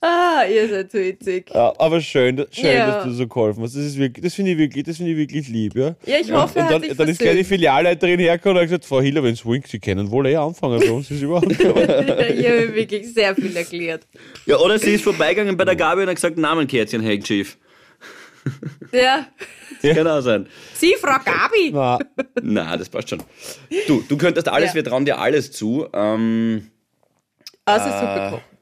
[0.03, 1.49] Ah, ihr seid so witzig.
[1.53, 2.87] Ja, aber schön, dass- schön Ja.
[2.87, 3.75] dass du so geholfen hast.
[3.75, 5.75] Das, ist wirklich, das finde ich, wirklich, das finde ich wirklich lieb.
[5.75, 5.95] Ja?
[6.05, 7.43] Ja, ich hoffe, und hat dann, sich dann ist gleich die.
[7.43, 10.79] Filialleiterin hergekommen und hat gesagt, Frau Hiller, wenn Sie wollen, Sie können wohl eh anfangen.
[10.79, 11.59] Bei uns ist überhaupt nicht.
[11.61, 14.05] ich habe ihm wirklich sehr viel erklärt.
[14.45, 17.57] Ja, oder sie ist vorbeigegangen bei der Gabi und hat gesagt, Namenkärtchen, Hey Chief.
[18.91, 19.27] Ja.
[19.81, 20.47] Das kann auch sein.
[20.73, 21.71] Sie, Frau Gabi.
[21.71, 21.99] Na,
[22.41, 23.23] Na, das passt schon.
[23.87, 24.75] Du, du könntest alles, Ja.
[24.75, 25.87] wir trauen dir alles zu.
[25.93, 26.67] Ähm,
[27.65, 28.52] Außer Äh, Suppe kochen.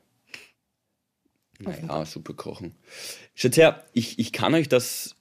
[1.64, 2.76] Naja, super kochen.
[3.36, 5.16] Schaut her, ich, ich kann euch das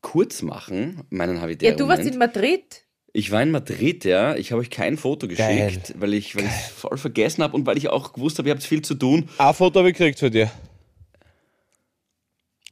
[0.00, 1.72] kurz machen, meinen Habitäre.
[1.72, 2.84] Ja, du warst in Madrid.
[3.12, 4.34] Ich war in Madrid, ja.
[4.34, 7.78] Ich habe euch kein Foto geschickt, weil ich weil es voll vergessen habe und weil
[7.78, 9.28] ich auch gewusst habe, ihr habt viel zu tun.
[9.38, 10.50] ein Foto habe ich gekriegt von dir.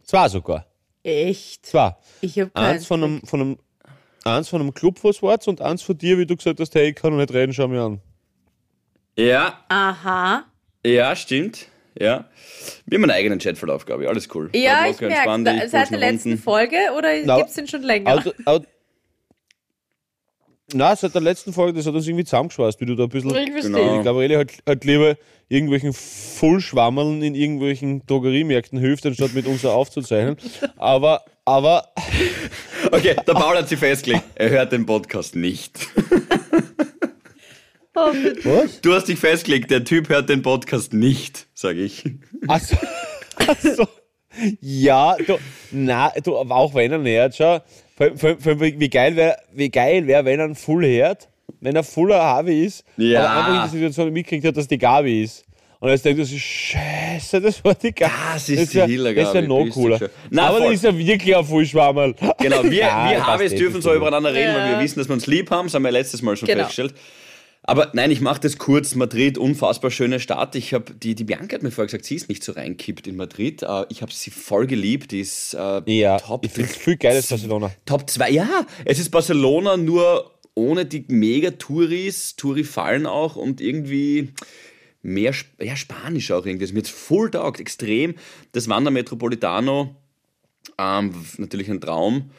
[0.04, 0.66] Zwei sogar.
[1.04, 1.66] Echt?
[1.66, 1.96] Zwei.
[2.20, 2.68] Ich habe keins.
[2.68, 3.58] Eins von einem, von einem,
[4.24, 6.90] eins von einem Club was war's und eins von dir, wie du gesagt hast, hey,
[6.90, 8.00] ich kann noch nicht reden, schau mir an.
[9.16, 10.44] Ja, Aha.
[10.84, 11.68] ja, stimmt.
[11.98, 12.26] Ja.
[12.86, 14.08] Wir haben einen eigenen Chatverlauf, glaube ich.
[14.08, 14.50] Alles cool.
[14.54, 16.42] Ja, ich merke dich, Seit der letzten unten.
[16.42, 18.14] Folge oder Na, gibt's den schon länger?
[18.14, 18.66] Auto, Auto,
[20.74, 23.30] na, seit der letzten Folge, das hat uns irgendwie zusammengeschweißt, wie du da ein bisschen.
[23.36, 23.72] ich verstehe.
[23.72, 23.98] Genau.
[23.98, 25.16] Die Gabriele hat, hat lieber
[25.48, 30.36] irgendwelchen Vollschwammeln in irgendwelchen Drogeriemärkten hilft, anstatt mit uns aufzuzeichnen.
[30.78, 31.88] Aber, aber,
[32.90, 34.24] Okay, der Paul hat sich festgelegt.
[34.34, 35.78] Er hört den Podcast nicht.
[37.94, 38.10] Oh,
[38.44, 38.80] was?
[38.80, 42.04] Du hast dich festgelegt, der Typ hört den Podcast nicht, sage ich.
[42.48, 42.76] Achso.
[43.36, 43.86] Achso.
[44.62, 45.36] Ja, du,
[45.72, 47.60] na, du, auch wenn er nähert, schau,
[47.96, 51.28] vor- vor- vor- wie geil wäre, wie geil wär, wenn er ein Full hört,
[51.60, 53.26] wenn er voller Harvey ist, Ja.
[53.26, 55.44] aber einfach in der Situation mitgekriegt hat, dass die Gabi ist.
[55.80, 58.12] Und jetzt denkt er sich, scheiße, das war die Gabi.
[58.32, 60.00] Das ist die wär- Hiller-Gabi, Das wäre noch bist du cooler.
[60.30, 60.66] Na, aber voll.
[60.66, 62.14] dann ist er wirklich ein Vollschwammerl.
[62.38, 64.78] Genau, wir, Ja, wir Harveys eh, dürfen das so ist übereinander reden, weil Ja.
[64.78, 65.66] wir wissen, dass wir uns lieb haben.
[65.66, 66.60] Das haben wir letztes Mal schon Genau.
[66.64, 66.94] festgestellt.
[67.64, 68.94] Aber nein, ich mache das kurz.
[68.96, 70.56] Madrid, unfassbar schöne Stadt.
[70.56, 73.16] Ich habe die, die Bianca hat mir vorher gesagt, sie ist nicht so reinkippt in
[73.16, 73.62] Madrid.
[73.62, 75.12] Äh, Ich habe sie voll geliebt.
[75.12, 76.44] Die ist äh, Ja, top.
[76.44, 77.70] ich finde es viel geiles Barcelona.
[77.86, 82.34] Top 2, ja, es ist Barcelona nur ohne die Mega-Touris.
[82.36, 84.32] Touri fallen auch und irgendwie
[85.02, 86.64] mehr ja, Spanisch auch irgendwie.
[86.64, 88.16] Das mir jetzt voll taugt, extrem.
[88.50, 89.94] Das Wander Metropolitano,
[90.78, 92.30] ähm, natürlich ein Traum.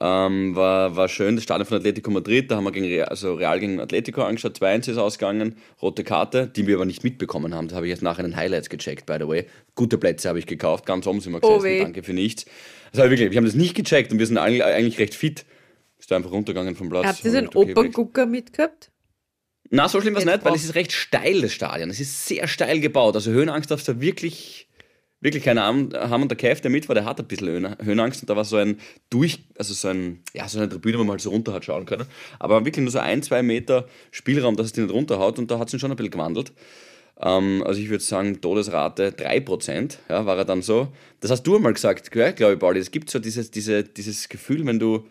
[0.00, 3.34] Ähm, war, war schön, das Stadion von Atletico Madrid, da haben wir gegen Real, also
[3.34, 7.66] Real gegen Atletico angeschaut, 2-1 ist ausgegangen, rote Karte, die wir aber nicht mitbekommen haben,
[7.66, 9.46] da habe ich jetzt nachher in den Highlights gecheckt, by the way.
[9.74, 11.82] Gute Plätze habe ich gekauft, ganz oben sind wir Oh gesessen, weh.
[11.82, 12.46] danke für nichts.
[12.92, 15.44] Das war wirklich, wir haben das nicht gecheckt und wir sind eigentlich, recht fit.
[15.98, 17.06] Ist da einfach runtergegangen vom Platz.
[17.06, 18.92] Habt ihr so einen okay, Operngucker mitgehabt?
[19.70, 21.90] na, so schlimm war es nicht, weil es ist recht steil, das Stadion.
[21.90, 23.14] Es ist sehr steil gebaut.
[23.16, 24.68] Also Höhenangst darfst du wirklich,
[25.20, 25.92] wirklich keine Ahnung.
[25.92, 28.22] Und der Kev, der mit war, der hat ein bisschen Höhen- Höhenangst.
[28.22, 28.78] Und da war so ein
[29.10, 31.86] durch, also so ein, ja, so eine Tribüne, wo man halt so runter hat schauen
[31.86, 32.06] können.
[32.38, 35.38] Aber wirklich nur so ein, zwei Meter Spielraum, dass es die nicht runterhaut.
[35.38, 36.52] Und da hat es ihn schon ein bisschen gewandelt.
[37.20, 40.88] Ähm, also ich würde sagen, Todesrate 3%, ja, war er dann so.
[41.20, 42.78] Das hast du einmal gesagt, glaube ich, Pauli.
[42.80, 45.06] Es gibt so dieses, diese, dieses Gefühl, wenn du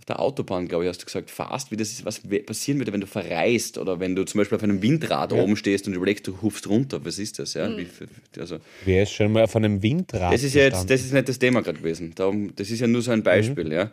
[0.00, 2.92] auf der Autobahn, glaube ich, hast du gesagt, fast, wie das ist, was passieren würde,
[2.92, 6.26] wenn du verreist oder wenn du zum Beispiel auf einem Windrad oben stehst und überlegst,
[6.26, 7.04] du hufst runter.
[7.04, 7.54] Was ist das?
[7.54, 7.68] Ja?
[7.76, 11.02] Wie, für- also, Wer ist schon mal auf einem Windrad das ist ja jetzt, das
[11.02, 12.12] ist nicht das Thema gerade gewesen.
[12.14, 13.64] Darum, das ist ja nur so ein Beispiel.
[13.64, 13.72] Mhm.
[13.72, 13.90] Ja?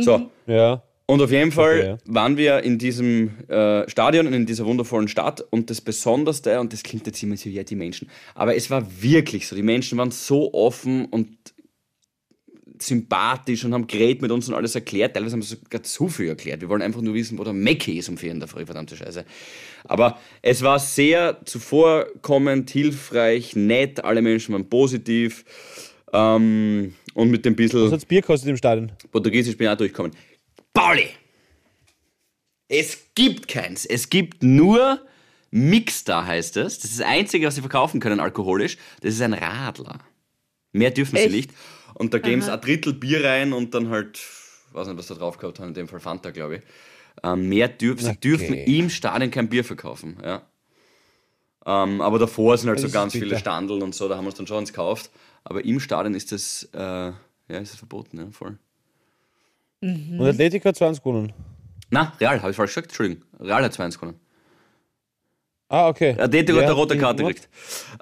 [0.00, 0.82] So, Ja.
[1.04, 1.98] und auf jeden Fall Okay, ja.
[2.06, 6.72] waren wir in diesem äh, Stadion und in dieser wundervollen Stadt und das Besonderste, und
[6.72, 9.98] das klingt jetzt immer so, ja, die Menschen, aber es war wirklich so, die Menschen
[9.98, 11.28] waren so offen und
[12.86, 15.14] sympathisch und haben geredet mit uns und alles erklärt.
[15.14, 16.60] Teilweise haben sie sogar zu viel erklärt.
[16.60, 18.96] Wir wollen einfach nur wissen, wo der Mackie ist um vier in der Früh, verdammte
[18.96, 19.24] Scheiße.
[19.84, 25.44] Aber es war sehr zuvorkommend, hilfreich, nett, alle Menschen waren positiv
[26.12, 27.84] ähm, und mit dem bisschen...
[27.84, 28.92] Was hat's Bier kostet im Stadion?
[29.10, 30.12] Portugiesisch bin ich auch durchgekommen.
[30.72, 31.08] Pauli!
[32.68, 33.84] Es gibt keins.
[33.84, 35.00] Es gibt nur
[35.52, 36.78] Mixstar heißt es.
[36.78, 38.78] Das ist das Einzige, was sie verkaufen können alkoholisch.
[39.02, 39.98] Das ist ein Radler.
[40.72, 41.32] Mehr dürfen sie Echt?
[41.32, 41.50] nicht.
[41.94, 44.20] Und da geben sie ein Drittel Bier rein und dann halt,
[44.72, 46.62] weiß nicht, was da drauf gehabt haben, in dem Fall Fanta, glaube ich.
[47.22, 48.18] Ähm, mehr dürfen, sie Okay.
[48.20, 50.16] dürfen im Stadion kein Bier verkaufen.
[50.24, 50.42] Ja.
[51.64, 53.38] Ähm, aber davor sind halt so ganz viele bitter.
[53.38, 55.10] Standeln und so, da haben wir uns dann schon ins gekauft.
[55.44, 57.14] Aber im Stadion ist das, äh, ja,
[57.48, 58.58] ist das verboten, ja, voll.
[59.80, 61.32] Und Atletico hat 20 gewonnen.
[61.90, 62.86] Na, Real, habe ich falsch gesagt?
[62.88, 63.24] Entschuldigung.
[63.40, 64.18] Real hat 2-1 gewonnen.
[65.68, 66.16] Ah, okay.
[66.18, 67.48] Atletico Wer hat eine rote Karte gekriegt.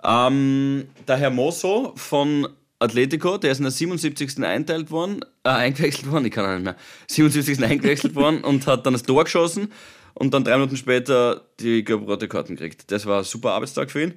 [0.02, 2.48] Ähm, der Hermoso von
[2.80, 4.42] Atletico, der ist in der 77.
[4.42, 6.76] einteilt worden, äh, eingewechselt worden, ich kann auch nicht mehr,
[7.08, 7.62] 77.
[7.62, 9.70] eingewechselt worden und hat dann das Tor geschossen
[10.14, 12.90] und dann drei Minuten später die gelbe rote Karten gekriegt.
[12.90, 14.14] Das war ein super Arbeitstag für ihn.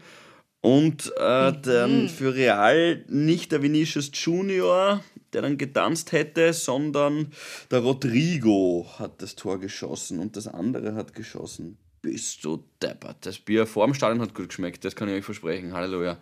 [0.61, 5.03] Und äh, dann für Real nicht der Vinicius Junior,
[5.33, 7.33] der dann getanzt hätte, sondern
[7.69, 11.77] der Rodrigo hat das Tor geschossen und das andere hat geschossen.
[12.01, 13.25] Bist du deppert.
[13.25, 15.73] Das Bier vor dem Stadion hat gut geschmeckt, das kann ich euch versprechen.
[15.73, 16.17] Halleluja.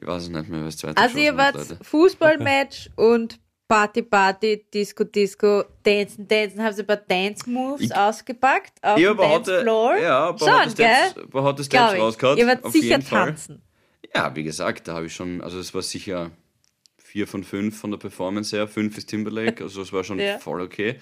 [0.00, 1.56] Ich weiß es nicht mehr, was zweite Also ihr wart.
[1.82, 3.38] Fußballmatch und
[3.68, 9.14] Party, Party, Disco, Disco, Dancen, Dancen, haben sie ein paar Dance-Moves Ich- ausgepackt auf Ja,
[9.14, 9.96] dem Dancefloor.
[9.96, 11.24] ja, aber Schon, hat das Steps, gell?
[11.30, 12.38] Glaub rausgehauen.
[12.38, 13.26] Ihr wart auf sicher Fall.
[13.28, 13.62] tanzen.
[14.14, 16.30] Ja, wie gesagt, da habe ich schon, also es war sicher
[16.98, 18.68] 4 von 5 von der Performance her.
[18.68, 20.38] 5 ist Timberlake, also das war schon Ja.
[20.38, 20.98] voll okay.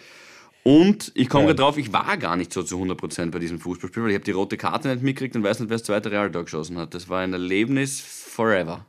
[0.63, 1.49] Und ich komme Ja.
[1.53, 4.25] gerade drauf, ich war gar nicht so zu 100% bei diesem Fußballspiel, weil ich habe
[4.25, 6.93] die rote Karte nicht mitgekriegt und weiß nicht, wer das zweite Real da geschossen hat.
[6.95, 8.85] Das war ein Erlebnis forever.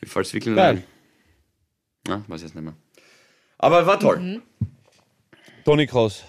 [0.00, 0.76] Wie fällt es wirklich nicht Geil.
[0.78, 0.84] ein?
[2.08, 2.74] Na, weiß ich jetzt nicht mehr.
[3.58, 4.42] Aber war toll.
[5.64, 6.24] Toni Kroos.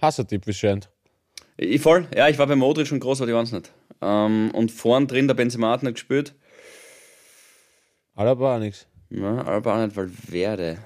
[0.00, 0.90] Hassertipp, wie es scheint.
[1.56, 3.72] Ich voll, ja, ich war bei Modric und groß, aber die waren es nicht.
[4.02, 6.34] Ähm, und vorn drin, der Benzema hat nicht gespielt.
[8.14, 8.86] Alaba auch nichts.
[9.10, 10.78] Ja, aber auch nicht Valverde.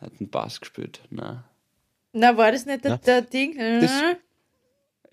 [0.00, 1.00] Hat einen Bass gespielt.
[1.10, 1.44] Na.
[2.12, 3.56] Na, war das nicht der, der Ding?
[3.56, 4.16] das- Mhm.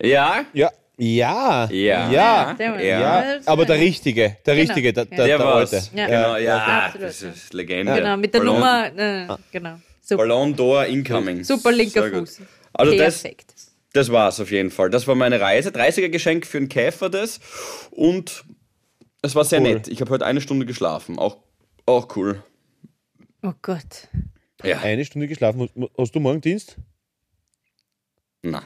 [0.02, 0.44] Ja?
[0.52, 0.70] Ja.
[0.98, 1.68] Ja.
[1.70, 2.10] Ja.
[2.10, 2.54] Ja.
[2.54, 3.00] Der war- Ja.
[3.34, 4.66] Ja, aber der richtige, der Genau.
[4.66, 5.08] richtige, der, Ja.
[5.10, 5.72] der, Der, der war's.
[5.72, 5.96] alte.
[5.96, 6.06] Ja.
[6.06, 7.30] Genau, ja, absolut, das ja.
[7.30, 7.94] ist Legende.
[7.94, 8.86] Genau, mit der Ballon, Nummer.
[8.98, 9.76] Äh, genau.
[10.02, 11.44] Super, Ballon d'Or incoming.
[11.44, 12.28] super linker Sehr gut.
[12.28, 12.40] Fuß.
[12.74, 13.54] Also das, Perfekt.
[13.94, 14.90] das war's auf jeden Fall.
[14.90, 15.70] Das war meine Reise.
[15.70, 17.40] 30er Geschenk für einen Käfer das.
[17.90, 18.44] Und
[19.22, 19.68] es war sehr Cool.
[19.74, 19.88] nett.
[19.88, 21.18] Ich habe heute eine Stunde geschlafen.
[21.18, 21.38] Auch,
[21.86, 22.42] auch cool.
[23.42, 24.08] Oh Gott.
[24.62, 24.80] Ja.
[24.80, 25.60] Eine Stunde geschlafen.
[25.62, 26.76] Hast- Hast du morgen Dienst?
[28.42, 28.62] Na.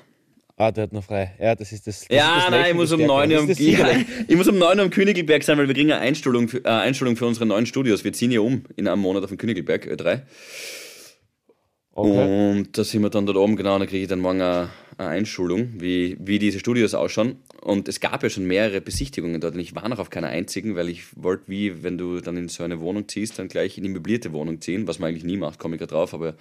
[0.57, 1.35] Ah, der hat noch frei.
[1.41, 2.01] Ja, das ist das.
[2.07, 4.47] das Ja, ist das nein, ich muss um 9 ist das ja, Siegerle- ich muss
[4.47, 7.27] um 9 Uhr am Königelberg sein, weil wir kriegen eine Einstellung für, äh, Einstellung für
[7.27, 8.05] unsere neuen Studios.
[8.05, 10.23] Wir ziehen ja um in einem Monat auf den Königelberg, Ö3.
[11.97, 12.51] Okay.
[12.51, 14.69] Und da sind wir dann dort oben, genau, und da kriege ich dann morgen eine,
[14.99, 17.37] eine Einschulung, wie, wie diese Studios ausschauen.
[17.61, 20.75] Und es gab ja schon mehrere Besichtigungen dort und ich war noch auf keiner einzigen,
[20.75, 23.85] weil ich wollte, wie wenn du dann in so eine Wohnung ziehst, dann gleich in
[23.85, 26.35] die möblierte Wohnung ziehen, was man eigentlich nie macht, komme ich gerade drauf, aber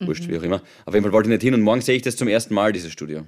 [0.00, 0.62] wurscht, wie auch immer.
[0.86, 2.72] Auf jeden Fall wollte ich nicht hin und morgen sehe ich das zum ersten Mal,
[2.72, 3.26] dieses Studio.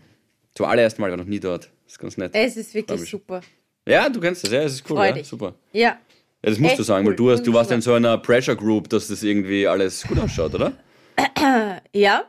[0.55, 1.71] Zum allerersten Mal, ich war noch nie dort.
[1.85, 2.31] Das ist ganz nett.
[2.35, 3.43] Es ist wirklich super.
[3.87, 5.55] Ja, du kennst das, ja, es ist cool, Freu ja, super.
[5.73, 5.99] Ja.
[6.43, 7.17] Ja, das musst Echt du sagen, weil cool.
[7.17, 10.55] du, hast, du warst in so einer Pressure Group, dass das irgendwie alles gut ausschaut,
[10.55, 10.73] oder?
[11.93, 12.25] Ja.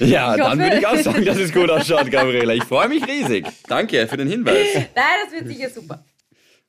[0.00, 2.52] Ja, Ich dann würde ich auch sagen, dass es gut ausschaut, Gabriela.
[2.54, 3.46] Ich freue mich riesig.
[3.68, 4.66] Danke für den Hinweis.
[4.74, 6.04] Nein, das wird sicher super.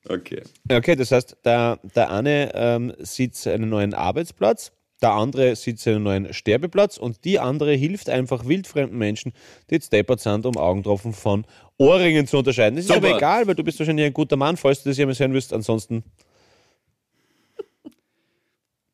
[0.07, 0.43] Okay.
[0.69, 4.71] Okay, das heißt, der, der eine ähm, sieht einen neuen Arbeitsplatz,
[5.01, 9.33] der andere sieht einen neuen Sterbeplatz und die andere hilft einfach wildfremden Menschen,
[9.69, 11.45] die jetzt deppert sind, um Augentropfen von
[11.77, 12.75] Ohrringen zu unterscheiden.
[12.75, 13.07] Das ist Super.
[13.07, 15.51] aber egal, weil du bist wahrscheinlich ein guter Mann, falls du das jemals hören wirst.
[15.53, 16.03] Ansonsten,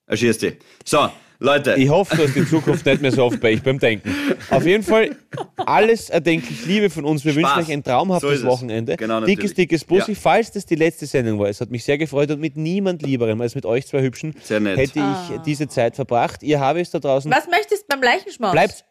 [0.08, 0.58] Erschießt die.
[0.84, 1.10] So,
[1.44, 1.74] Leute.
[1.76, 4.14] ich hoffe, dass die Zukunft nicht mehr so oft bei ich beim Denken.
[4.52, 5.16] Auf jeden Fall
[5.58, 7.26] alles erdenklich Liebe von uns.
[7.26, 7.42] Wir Spaß.
[7.44, 8.48] wünschen euch ein traumhaftes So.
[8.48, 8.96] Wochenende.
[8.96, 10.12] Genau, dickes, dickes Bussi.
[10.12, 10.18] Ja.
[10.22, 13.42] Falls das die letzte Sendung war, es hat mich sehr gefreut und mit niemand Lieberem
[13.42, 14.78] als mit euch zwei Hübschen Sehr nett.
[14.78, 16.44] hätte ich diese Zeit verbracht.
[16.44, 17.32] Ihr habt es da draußen.
[17.32, 18.52] Was möchtest du beim Leichenschmaus?
[18.52, 18.86] Bleibt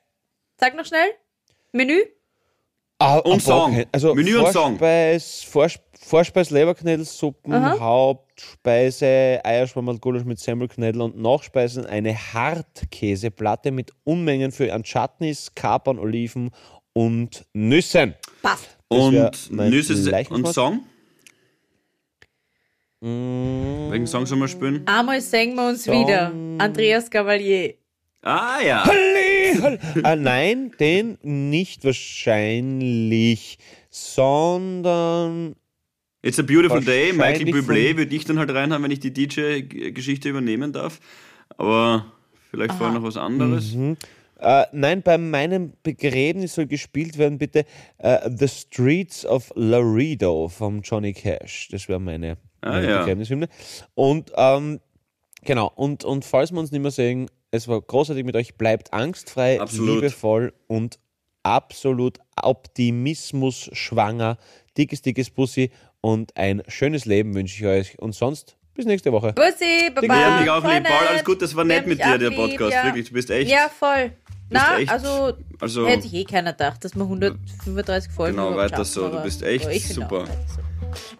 [0.58, 1.08] Sag noch schnell.
[1.72, 2.00] Menü?
[2.98, 3.82] Ah, Und Song.
[3.92, 4.76] Also Menü und Song.
[4.76, 5.78] Vorspeis, Vors,
[6.10, 7.52] Vorspeis Leberknädelsuppen.
[7.78, 16.00] Hauptspeise Eierschwammerl, Gulasch mit Semmelknädel und Nachspeisen eine Hartkäseplatte mit Unmengen für an Chutneys, Kapern,
[16.00, 16.50] Oliven
[16.94, 18.14] und Nüssen.
[18.42, 18.76] Passt.
[18.88, 20.52] Und Nüsse und.
[20.52, 20.80] Song?
[23.00, 24.82] Mm, Welchen Song sollen wir spielen?
[24.86, 25.94] Einmal singen wir uns Song.
[25.94, 26.32] wieder.
[26.58, 27.74] Andreas Cavalier.
[28.22, 28.82] Ah ja.
[30.02, 33.58] ah, nein, den nicht wahrscheinlich,
[33.90, 35.54] sondern
[36.22, 37.12] It's a beautiful day.
[37.12, 41.00] Michael Bublé würde ich dann halt reinhaben, wenn ich die DJ-Geschichte übernehmen darf.
[41.56, 42.12] Aber
[42.50, 43.74] vielleicht vorher noch was anderes.
[44.38, 47.64] Äh, nein, bei meinem Begräbnis soll gespielt werden, bitte
[47.98, 51.68] äh, The Streets of Laredo von Johnny Cash.
[51.70, 52.98] Das wäre meine, Ah, meine ja.
[53.00, 53.48] Begräbnishymne.
[53.94, 54.80] Und ähm,
[55.42, 58.54] genau, und, und falls wir uns nicht mehr sehen, es war großartig mit euch.
[58.54, 59.96] Bleibt angstfrei, Absolut.
[59.96, 60.98] liebevoll und
[61.42, 64.38] absolut Optimismus schwanger.
[64.76, 67.98] Dickes, dickes Bussi und ein schönes Leben wünsche ich euch.
[67.98, 69.32] Und sonst bis nächste Woche.
[69.34, 70.02] Bussi, Baba.
[70.02, 70.84] Wir haben dich auch lieb.
[70.84, 71.42] Paul, alles gut.
[71.42, 72.72] Das war nett haben mit dir, der lieb, Podcast.
[72.72, 72.84] ja.
[72.84, 73.50] Wirklich, du bist echt.
[73.50, 74.12] Ja, voll.
[74.52, 78.72] Na, echt- also, also- hätte sich eh keiner gedacht, dass wir 135 Folgen Genau, überhaupt
[78.72, 79.08] weiter schaffen, so.
[79.10, 80.24] Du bist echt ich finde super.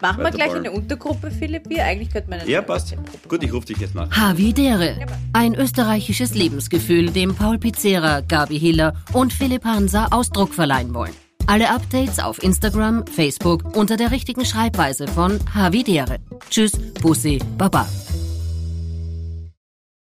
[0.01, 0.65] Machen wir gleich ballen.
[0.65, 1.69] eine Untergruppe, Philipp?
[1.69, 2.93] Wir eigentlich könnte man eine Ja, passt.
[3.29, 4.11] Gut, ich rufe dich jetzt nach.
[4.11, 4.97] Havidere.
[5.31, 11.13] Ein österreichisches Lebensgefühl, dem Paul Pizzera, Gabi Hiller und Philipp Hansa Ausdruck verleihen wollen.
[11.47, 16.19] Alle Updates auf Instagram, Facebook unter der richtigen Schreibweise von Havidere.
[16.49, 17.87] Tschüss, Bussi, Baba.